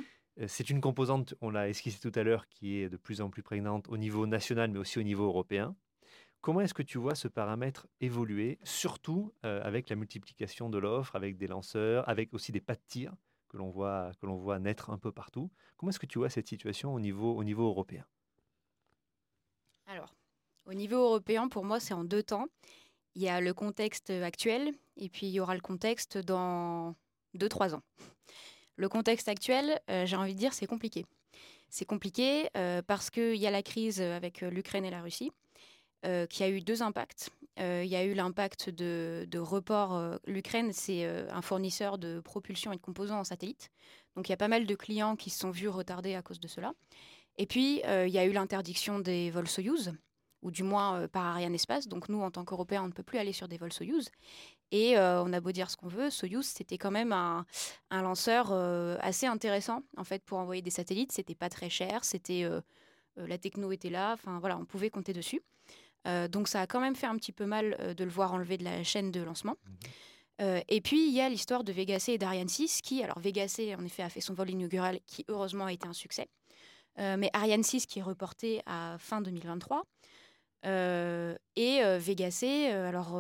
c'est 0.49 0.69
une 0.69 0.83
composante, 0.83 1.33
on 1.41 1.49
l'a 1.49 1.71
esquissé 1.71 1.99
tout 1.99 2.13
à 2.15 2.23
l'heure, 2.23 2.47
qui 2.47 2.77
est 2.77 2.91
de 2.91 2.99
plus 2.99 3.23
en 3.23 3.31
plus 3.31 3.43
prégnante 3.43 3.89
au 3.89 3.97
niveau 3.97 4.27
national, 4.27 4.71
mais 4.71 4.79
aussi 4.79 4.99
au 4.99 5.03
niveau 5.03 5.25
européen. 5.25 5.75
Comment 6.41 6.61
est-ce 6.61 6.75
que 6.75 6.83
tu 6.83 6.99
vois 6.99 7.15
ce 7.15 7.27
paramètre 7.27 7.89
évoluer, 8.01 8.59
surtout 8.63 9.33
euh, 9.45 9.61
avec 9.65 9.89
la 9.89 9.97
multiplication 9.97 10.71
de 10.71 10.79
l'offre, 10.79 11.17
avec 11.17 11.37
des 11.37 11.49
lanceurs, 11.49 12.09
avec 12.09 12.33
aussi 12.35 12.53
des 12.53 12.61
pas 12.61 12.75
de 12.75 12.83
tir 12.87 13.13
que 13.49 13.57
l'on 13.57 13.71
voit, 13.71 14.59
naître 14.61 14.91
un 14.91 14.99
peu 14.99 15.11
partout? 15.11 15.51
Comment 15.77 15.91
est-ce 15.91 15.99
que 15.99 16.07
tu 16.07 16.19
vois 16.19 16.31
cette 16.31 16.47
situation 16.47 16.95
au 16.95 17.01
niveau, 17.01 17.35
au 17.35 17.43
niveau 17.43 17.67
européen? 17.67 18.05
Alors, 19.87 20.15
au 20.67 20.75
niveau 20.75 20.97
européen, 20.97 21.49
pour 21.49 21.65
moi, 21.65 21.81
c'est 21.81 21.95
en 21.95 22.05
deux 22.05 22.23
temps. 22.23 22.47
Il 23.15 23.23
y 23.23 23.29
a 23.29 23.41
le 23.41 23.55
contexte 23.55 24.11
actuel 24.11 24.73
et 24.97 25.09
puis 25.09 25.27
il 25.27 25.33
y 25.33 25.41
aura 25.41 25.55
le 25.55 25.61
contexte 25.61 26.19
dans 26.19 26.95
deux, 27.35 27.49
trois 27.49 27.75
ans. 27.75 27.83
Le 28.77 28.89
contexte 28.89 29.29
actuel, 29.29 29.81
euh, 29.91 30.07
j'ai 30.07 30.17
envie 30.17 30.35
de 30.35 30.39
dire, 30.39 30.53
c'est 30.53 30.67
compliqué. 30.67 31.07
C'est 31.71 31.87
compliqué 31.87 32.49
euh, 32.57 32.83
parce 32.83 33.11
qu'il 33.11 33.37
y 33.37 33.47
a 33.47 33.51
la 33.51 33.63
crise 33.63 34.01
avec 34.01 34.43
l'Ukraine 34.43 34.85
et 34.85 34.91
la 34.91 35.03
Russie. 35.03 35.33
Euh, 36.05 36.27
qui 36.27 36.45
a 36.45 36.49
eu 36.49 36.61
deux 36.61 36.83
impacts. 36.83 37.31
Euh, 37.59 37.83
il 37.85 37.91
y 37.91 37.97
a 37.97 38.05
eu 38.05 38.13
l'impact 38.13 38.71
de, 38.71 39.39
report. 39.39 39.95
Euh, 39.95 40.17
L'Ukraine, 40.27 40.73
c'est 40.73 41.05
un 41.07 41.43
fournisseur 41.43 41.99
de 41.99 42.21
propulsion 42.21 42.73
et 42.73 42.77
de 42.77 42.81
composants 42.81 43.21
en 43.21 43.25
satellite. 43.25 43.71
Donc 44.15 44.29
il 44.29 44.33
y 44.33 44.35
a 44.35 44.37
pas 44.37 44.49
mal 44.49 44.67
de 44.67 44.75
clients 44.75 45.17
qui 45.17 45.31
se 45.31 45.41
sont 45.41 45.51
vus 45.51 45.69
retardés 45.69 46.15
à 46.15 46.23
cause 46.23 46.39
de 46.39 46.49
cela. 46.49 46.75
Et 47.39 47.47
puis, 47.47 47.83
il 47.85 48.09
y 48.09 48.19
a 48.19 48.25
eu 48.25 48.33
l'interdiction 48.33 48.99
des 48.99 49.31
vols 49.31 49.49
Soyuz, 49.49 49.93
ou 50.41 50.51
du 50.51 50.63
moins 50.63 51.07
par 51.09 51.25
Ariane 51.25 51.55
Espace. 51.55 51.87
Donc 51.87 52.09
nous, 52.09 52.23
en 52.23 52.31
tant 52.31 52.45
qu'Européens, 52.45 52.85
on 52.85 52.87
ne 52.87 52.93
peut 52.93 53.03
plus 53.03 53.19
aller 53.19 53.33
sur 53.33 53.47
des 53.47 53.59
vols 53.59 53.73
Soyuz. 53.73 54.09
Et 54.71 54.99
on 54.99 55.33
a 55.35 55.41
beau 55.41 55.53
dire 55.53 55.71
ce 55.71 55.77
qu'on 55.77 55.89
veut, 55.89 56.09
Soyuz, 56.09 56.47
c'était 56.47 56.79
quand 56.79 56.91
même 56.91 57.13
un, 57.13 57.45
lanceur 57.91 58.53
assez 59.03 59.27
intéressant, 59.27 59.83
en 59.99 60.05
fait, 60.05 60.23
pour 60.25 60.39
envoyer 60.39 60.63
des 60.63 60.71
satellites. 60.71 61.13
C'était 61.13 61.35
pas 61.35 61.51
très 61.51 61.69
cher, 61.69 62.05
c'était... 62.05 62.49
la 63.17 63.37
techno 63.37 63.71
était 63.73 63.91
là, 63.91 64.15
enfin 64.15 64.39
voilà, 64.41 64.57
on 64.57 64.65
pouvait 64.65 64.89
compter 64.89 65.13
dessus. 65.13 65.43
Euh, 66.07 66.29
donc 66.29 66.49
ça 66.49 66.61
a 66.63 66.67
quand 66.67 66.81
même 66.81 66.97
fait 66.97 67.07
un 67.07 67.17
petit 67.17 67.33
peu 67.33 67.47
mal 67.47 67.77
euh, 67.81 67.95
de 67.95 68.05
le 68.05 68.11
voir 68.11 68.33
enlevé 68.33 68.57
de 68.57 68.65
la 68.65 68.83
chaîne 68.85 69.11
de 69.11 69.21
lancement. 69.21 69.57
Mhm. 69.65 69.91
Euh, 70.43 70.61
et 70.69 70.83
puis 70.83 71.09
il 71.09 71.15
y 71.15 71.21
a 71.21 71.29
l'histoire 71.31 71.65
de 71.65 71.73
Vega 71.73 71.97
et 72.09 72.19
d'Ariane 72.19 72.49
6 72.49 72.83
qui, 72.83 73.03
alors 73.03 73.19
Vega 73.19 73.47
en 73.79 73.85
effet 73.85 74.03
a 74.03 74.11
fait 74.11 74.21
son 74.21 74.35
vol 74.35 74.51
inaugural 74.51 75.01
qui 75.07 75.25
heureusement 75.29 75.65
a 75.65 75.73
été 75.73 75.89
un 75.89 75.95
succès. 75.95 76.29
mais 76.99 77.31
Ariane 77.33 77.63
6 77.63 77.87
qui 77.87 78.01
est 78.01 78.03
reporté 78.03 78.61
à 78.67 78.97
fin 78.99 79.23
2023. 79.23 79.83
et 80.65 81.81
Vega 81.99 82.31
C, 82.31 82.67
alors 82.67 83.19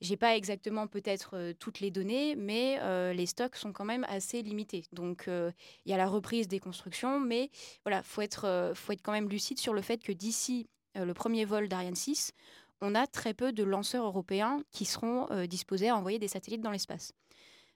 j'ai 0.00 0.16
pas 0.16 0.36
exactement 0.36 0.86
peut-être 0.86 1.54
toutes 1.58 1.80
les 1.80 1.90
données, 1.90 2.36
mais 2.36 2.78
les 3.12 3.26
stocks 3.26 3.56
sont 3.56 3.72
quand 3.72 3.84
même 3.84 4.06
assez 4.08 4.40
limités. 4.40 4.84
Donc 4.92 5.24
il 5.26 5.90
y 5.90 5.92
a 5.92 5.96
la 5.96 6.06
reprise 6.06 6.46
des 6.46 6.60
constructions, 6.60 7.18
mais 7.18 7.50
voilà, 7.84 8.04
faut 8.04 8.22
être, 8.22 8.70
faut 8.76 8.92
être 8.92 9.02
quand 9.02 9.10
même 9.10 9.28
lucide 9.28 9.58
sur 9.58 9.74
le 9.74 9.82
fait 9.82 10.00
que 10.04 10.12
d'ici 10.12 10.68
le 10.94 11.12
premier 11.14 11.44
vol 11.44 11.68
d'Ariane 11.68 11.96
6, 11.96 12.32
on 12.80 12.94
a 12.94 13.06
très 13.06 13.34
peu 13.34 13.52
de 13.52 13.64
lanceurs 13.64 14.04
européens 14.04 14.62
qui 14.70 14.84
seront 14.84 15.30
euh, 15.30 15.46
disposés 15.46 15.88
à 15.88 15.96
envoyer 15.96 16.18
des 16.18 16.28
satellites 16.28 16.60
dans 16.60 16.70
l'espace. 16.70 17.12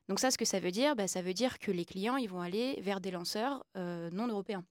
Donc 0.09 0.21
ça, 0.21 0.31
ce 0.31 0.39
que 0.39 0.45
ça 0.45 0.61
veut 0.61 0.71
dire, 0.71 0.97
bah, 0.97 1.09
ça 1.09 1.23
veut 1.23 1.35
dire 1.35 1.59
que 1.59 1.71
les 1.71 1.85
clients, 1.85 2.17
ils 2.17 2.29
vont 2.29 2.41
aller 2.41 2.79
vers 2.81 3.01
des 3.01 3.11
lanceurs 3.11 3.65
euh, 3.77 4.11
non 4.11 4.27
européens. 4.29 4.65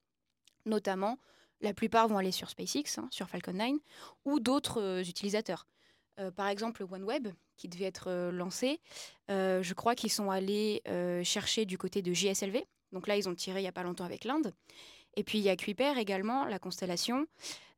Notamment, 0.66 1.18
la 1.62 1.74
plupart 1.74 2.08
vont 2.08 2.18
aller 2.18 2.32
sur 2.32 2.50
SpaceX, 2.50 2.98
hein, 2.98 3.08
sur 3.12 3.30
Falcon 3.30 3.54
9, 3.54 3.72
ou 4.26 4.40
d'autres 4.40 5.02
utilisateurs. 5.08 5.66
par 6.36 6.48
exemple, 6.48 6.84
OneWeb, 6.84 7.30
qui 7.56 7.68
devait 7.68 7.86
être 7.86 8.30
lancé, 8.32 8.80
je 9.30 9.74
crois 9.74 9.96
qu'ils 9.96 10.12
sont 10.12 10.30
allés 10.30 10.84
chercher 11.24 11.66
du 11.66 11.78
côté 11.78 12.02
de 12.02 12.14
JSLV. 12.14 12.64
Donc 12.92 13.08
là, 13.08 13.16
ils 13.18 13.28
ont 13.30 13.34
tiré 13.34 13.60
il 13.60 13.64
n'y 13.64 13.70
a 13.70 13.72
pas 13.72 13.84
longtemps 13.84 14.04
avec 14.04 14.24
l'Inde. 14.24 14.54
Et 15.16 15.24
puis 15.24 15.40
il 15.40 15.44
y 15.44 15.50
a 15.50 15.56
Kuiper 15.56 15.98
également, 15.98 16.46
la 16.46 16.60
constellation. 16.60 17.26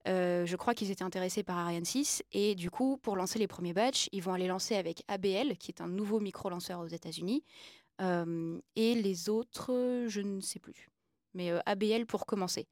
Euh, 0.07 0.45
je 0.45 0.55
crois 0.55 0.73
qu'ils 0.73 0.91
étaient 0.91 1.03
intéressés 1.03 1.43
par 1.43 1.57
Ariane 1.57 1.85
6 1.85 2.23
et 2.31 2.55
du 2.55 2.71
coup, 2.71 2.97
pour 2.97 3.15
lancer 3.15 3.37
les 3.37 3.47
premiers 3.47 3.73
batchs, 3.73 4.07
ils 4.11 4.21
vont 4.21 4.33
aller 4.33 4.47
lancer 4.47 4.75
avec 4.75 5.03
ABL, 5.07 5.57
qui 5.57 5.71
est 5.71 5.81
un 5.81 5.87
nouveau 5.87 6.19
micro-lanceur 6.19 6.79
aux 6.79 6.87
États-Unis, 6.87 7.43
euh, 8.01 8.59
et 8.75 8.95
les 8.95 9.29
autres, 9.29 10.05
je 10.07 10.21
ne 10.21 10.39
sais 10.41 10.59
plus. 10.59 10.89
Mais 11.33 11.51
euh, 11.51 11.59
ABL 11.65 12.05
pour 12.05 12.25
commencer. 12.25 12.67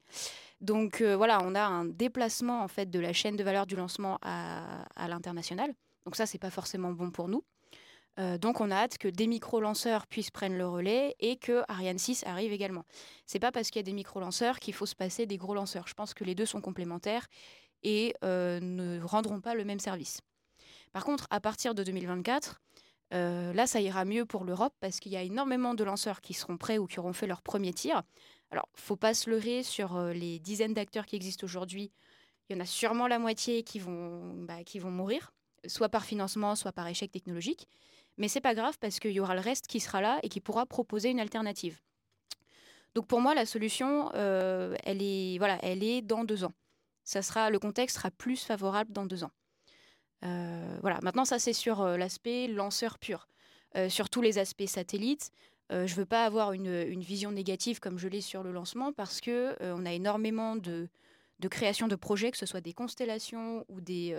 Donc 0.60 1.02
voilà, 1.02 1.40
on 1.44 1.54
a 1.54 1.62
un 1.62 1.84
déplacement 1.84 2.62
en 2.62 2.68
fait 2.68 2.90
de 2.90 2.98
la 2.98 3.12
chaîne 3.12 3.36
de 3.36 3.44
valeur 3.44 3.66
du 3.66 3.76
lancement 3.76 4.18
à, 4.22 4.84
à 4.96 5.06
l'international. 5.06 5.72
Donc 6.04 6.16
ça, 6.16 6.26
c'est 6.26 6.38
pas 6.38 6.50
forcément 6.50 6.92
bon 6.92 7.10
pour 7.10 7.28
nous. 7.28 7.44
Euh, 8.18 8.36
donc 8.36 8.60
on 8.60 8.70
a 8.70 8.76
hâte 8.76 8.98
que 8.98 9.08
des 9.08 9.26
micro-lanceurs 9.26 10.06
puissent 10.06 10.30
prendre 10.30 10.56
le 10.56 10.66
relais 10.66 11.14
et 11.20 11.36
que 11.36 11.62
Ariane 11.68 11.98
6 11.98 12.24
arrive 12.26 12.52
également. 12.52 12.84
C'est 13.26 13.38
pas 13.38 13.52
parce 13.52 13.70
qu'il 13.70 13.78
y 13.78 13.84
a 13.84 13.84
des 13.84 13.92
micro-lanceurs 13.92 14.58
qu'il 14.58 14.74
faut 14.74 14.86
se 14.86 14.96
passer 14.96 15.26
des 15.26 15.36
gros 15.36 15.54
lanceurs. 15.54 15.86
Je 15.86 15.94
pense 15.94 16.14
que 16.14 16.24
les 16.24 16.34
deux 16.34 16.46
sont 16.46 16.60
complémentaires 16.60 17.26
et 17.82 18.14
euh, 18.24 18.58
ne 18.60 19.00
rendront 19.02 19.40
pas 19.40 19.54
le 19.54 19.64
même 19.64 19.78
service. 19.78 20.20
Par 20.92 21.04
contre, 21.04 21.26
à 21.30 21.40
partir 21.40 21.74
de 21.74 21.84
2024, 21.84 22.60
euh, 23.14 23.52
là, 23.52 23.66
ça 23.66 23.80
ira 23.80 24.04
mieux 24.04 24.24
pour 24.24 24.44
l'Europe 24.44 24.74
parce 24.80 24.98
qu'il 24.98 25.12
y 25.12 25.16
a 25.16 25.22
énormément 25.22 25.74
de 25.74 25.84
lanceurs 25.84 26.20
qui 26.20 26.34
seront 26.34 26.56
prêts 26.56 26.78
ou 26.78 26.86
qui 26.86 26.98
auront 26.98 27.12
fait 27.12 27.26
leur 27.26 27.42
premier 27.42 27.72
tir. 27.72 28.02
Alors, 28.50 28.68
faut 28.74 28.96
pas 28.96 29.14
se 29.14 29.30
leurrer 29.30 29.62
sur 29.62 29.98
les 30.08 30.38
dizaines 30.40 30.74
d'acteurs 30.74 31.06
qui 31.06 31.16
existent 31.16 31.44
aujourd'hui. 31.44 31.92
Il 32.48 32.56
y 32.56 32.58
en 32.58 32.62
a 32.62 32.66
sûrement 32.66 33.06
la 33.06 33.18
moitié 33.18 33.62
qui 33.62 33.78
vont, 33.78 34.34
bah, 34.44 34.64
qui 34.64 34.78
vont 34.78 34.90
mourir, 34.90 35.32
soit 35.66 35.90
par 35.90 36.04
financement, 36.04 36.56
soit 36.56 36.72
par 36.72 36.86
échec 36.86 37.10
technologique. 37.10 37.68
Mais 38.18 38.28
c'est 38.28 38.40
pas 38.40 38.54
grave 38.54 38.76
parce 38.80 38.98
qu'il 38.98 39.12
y 39.12 39.20
aura 39.20 39.34
le 39.34 39.40
reste 39.40 39.68
qui 39.68 39.80
sera 39.80 40.00
là 40.00 40.18
et 40.22 40.28
qui 40.28 40.40
pourra 40.40 40.66
proposer 40.66 41.08
une 41.10 41.20
alternative. 41.20 41.80
Donc 42.94 43.06
pour 43.06 43.20
moi, 43.20 43.34
la 43.34 43.46
solution, 43.46 44.10
elle, 44.12 45.02
est, 45.02 45.38
voilà, 45.38 45.58
elle 45.62 45.84
est 45.84 46.02
dans 46.02 46.24
deux 46.24 46.44
ans. 46.44 46.52
Ça 47.04 47.22
sera, 47.22 47.48
le 47.48 47.58
contexte 47.58 47.96
sera 47.96 48.10
plus 48.10 48.42
favorable 48.42 48.92
dans 48.92 49.06
deux 49.06 49.22
ans. 49.24 49.30
voilà. 50.22 50.98
Maintenant, 51.02 51.24
ça 51.24 51.38
c'est 51.38 51.52
sur 51.52 51.84
l'aspect 51.84 52.48
lanceur 52.48 52.98
pur. 52.98 53.28
sur 53.88 54.10
tous 54.10 54.20
les 54.20 54.38
aspects 54.38 54.66
satellites, 54.66 55.30
je 55.70 55.76
ne 55.76 55.94
veux 55.94 56.06
pas 56.06 56.24
avoir 56.24 56.52
une, 56.52 57.00
vision 57.00 57.30
négative 57.30 57.78
comme 57.78 57.98
je 57.98 58.08
l'ai 58.08 58.20
sur 58.20 58.42
le 58.42 58.50
lancement 58.50 58.92
parce 58.92 59.20
que 59.20 59.56
on 59.60 59.86
a 59.86 59.92
énormément 59.92 60.56
de, 60.56 60.88
de 61.38 61.48
création 61.48 61.86
de 61.86 61.94
projets, 61.94 62.32
que 62.32 62.38
ce 62.38 62.46
soit 62.46 62.60
des 62.60 62.72
constellations 62.72 63.64
ou 63.68 63.80
des 63.80 64.16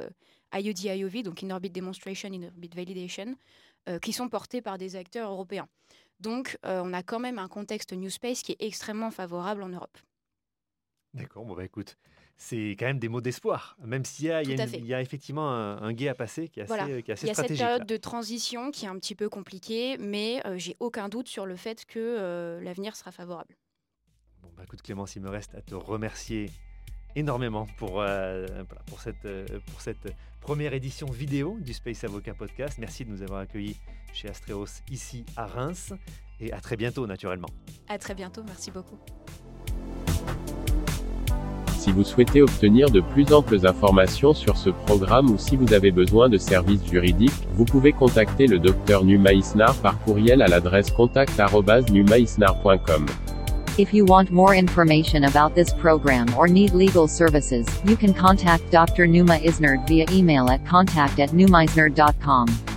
IOD 0.53 0.83
IOV, 0.83 1.23
donc 1.23 1.43
In 1.43 1.51
Orbit 1.51 1.69
Demonstration, 1.69 2.29
In 2.31 2.43
Orbit 2.43 2.71
Validation, 2.75 3.35
qui 4.01 4.13
sont 4.13 4.29
portés 4.29 4.61
par 4.61 4.77
des 4.77 4.95
acteurs 4.95 5.31
européens. 5.31 5.67
Donc, 6.19 6.57
on 6.63 6.93
a 6.93 7.01
quand 7.03 7.19
même 7.19 7.39
un 7.39 7.47
contexte 7.47 7.93
New 7.93 8.09
Space 8.09 8.41
qui 8.41 8.51
est 8.51 8.61
extrêmement 8.61 9.11
favorable 9.11 9.63
en 9.63 9.69
Europe. 9.69 9.97
D'accord, 11.13 11.43
bon 11.43 11.55
bah 11.55 11.65
écoute, 11.65 11.97
c'est 12.37 12.75
quand 12.77 12.85
même 12.85 12.99
des 12.99 13.09
mots 13.09 13.21
d'espoir, 13.21 13.75
même 13.83 14.05
s'il 14.05 14.25
y, 14.25 14.27
y, 14.29 14.93
a 14.93 15.01
effectivement 15.01 15.49
un, 15.49 15.91
guet 15.91 16.07
à 16.07 16.13
passer 16.13 16.47
qui 16.47 16.59
est 16.59 16.63
assez, 16.63 16.67
voilà. 16.67 17.01
qui 17.01 17.09
est 17.09 17.13
assez 17.13 17.25
Il 17.25 17.29
y 17.29 17.31
a 17.31 17.33
cette 17.33 17.57
période 17.57 17.85
de 17.87 17.97
transition 17.97 18.69
qui 18.69 18.85
est 18.85 18.89
un 18.89 18.99
petit 18.99 19.15
peu 19.15 19.27
compliquée, 19.27 19.97
mais 19.97 20.41
j'ai 20.57 20.75
aucun 20.79 21.09
doute 21.09 21.27
sur 21.27 21.47
le 21.47 21.55
fait 21.55 21.85
que 21.85 22.59
l'avenir 22.61 22.95
sera 22.95 23.11
favorable. 23.11 23.55
Bon 24.43 24.49
bah 24.55 24.63
écoute 24.63 24.81
Clémence, 24.83 25.15
il 25.15 25.21
me 25.21 25.29
reste 25.29 25.55
à 25.55 25.61
te 25.61 25.73
remercier 25.73 26.51
énormément 27.15 27.67
pour, 27.77 28.01
euh, 28.01 28.45
pour, 28.85 29.01
cette, 29.01 29.25
euh, 29.25 29.45
pour 29.71 29.81
cette 29.81 30.13
première 30.41 30.73
édition 30.73 31.07
vidéo 31.07 31.57
du 31.59 31.73
Space 31.73 32.03
Avocat 32.03 32.33
Podcast. 32.33 32.77
Merci 32.79 33.05
de 33.05 33.11
nous 33.11 33.21
avoir 33.21 33.41
accueillis 33.41 33.77
chez 34.13 34.29
Astreos 34.29 34.81
ici 34.89 35.25
à 35.35 35.45
Reims 35.45 35.93
et 36.39 36.53
à 36.53 36.59
très 36.59 36.77
bientôt 36.77 37.05
naturellement. 37.07 37.49
À 37.87 37.97
très 37.97 38.15
bientôt, 38.15 38.43
merci 38.45 38.71
beaucoup. 38.71 38.99
Si 41.79 41.91
vous 41.93 42.03
souhaitez 42.03 42.41
obtenir 42.41 42.91
de 42.91 42.99
plus 42.99 43.31
amples 43.31 43.65
informations 43.65 44.33
sur 44.33 44.57
ce 44.57 44.69
programme 44.69 45.31
ou 45.31 45.37
si 45.37 45.55
vous 45.55 45.73
avez 45.73 45.91
besoin 45.91 46.27
de 46.27 46.37
services 46.37 46.85
juridiques, 46.85 47.47
vous 47.53 47.63
pouvez 47.63 47.93
contacter 47.93 48.47
le 48.47 48.59
Dr 48.59 49.05
Numa 49.05 49.31
Isnar 49.31 49.73
par 49.75 49.97
courriel 50.01 50.41
à 50.41 50.47
l'adresse 50.47 50.91
contact@numaisnar.com. 50.91 53.05
If 53.79 53.93
you 53.93 54.03
want 54.03 54.29
more 54.29 54.53
information 54.53 55.23
about 55.23 55.55
this 55.55 55.71
program 55.71 56.27
or 56.37 56.49
need 56.49 56.73
legal 56.73 57.07
services, 57.07 57.65
you 57.85 57.95
can 57.95 58.13
contact 58.13 58.69
Dr. 58.71 59.07
Numa 59.07 59.39
Isnard 59.39 59.87
via 59.87 60.05
email 60.11 60.49
at 60.49 60.65
contact 60.65 61.17
at 61.17 61.29
numaisnard.com. 61.29 62.68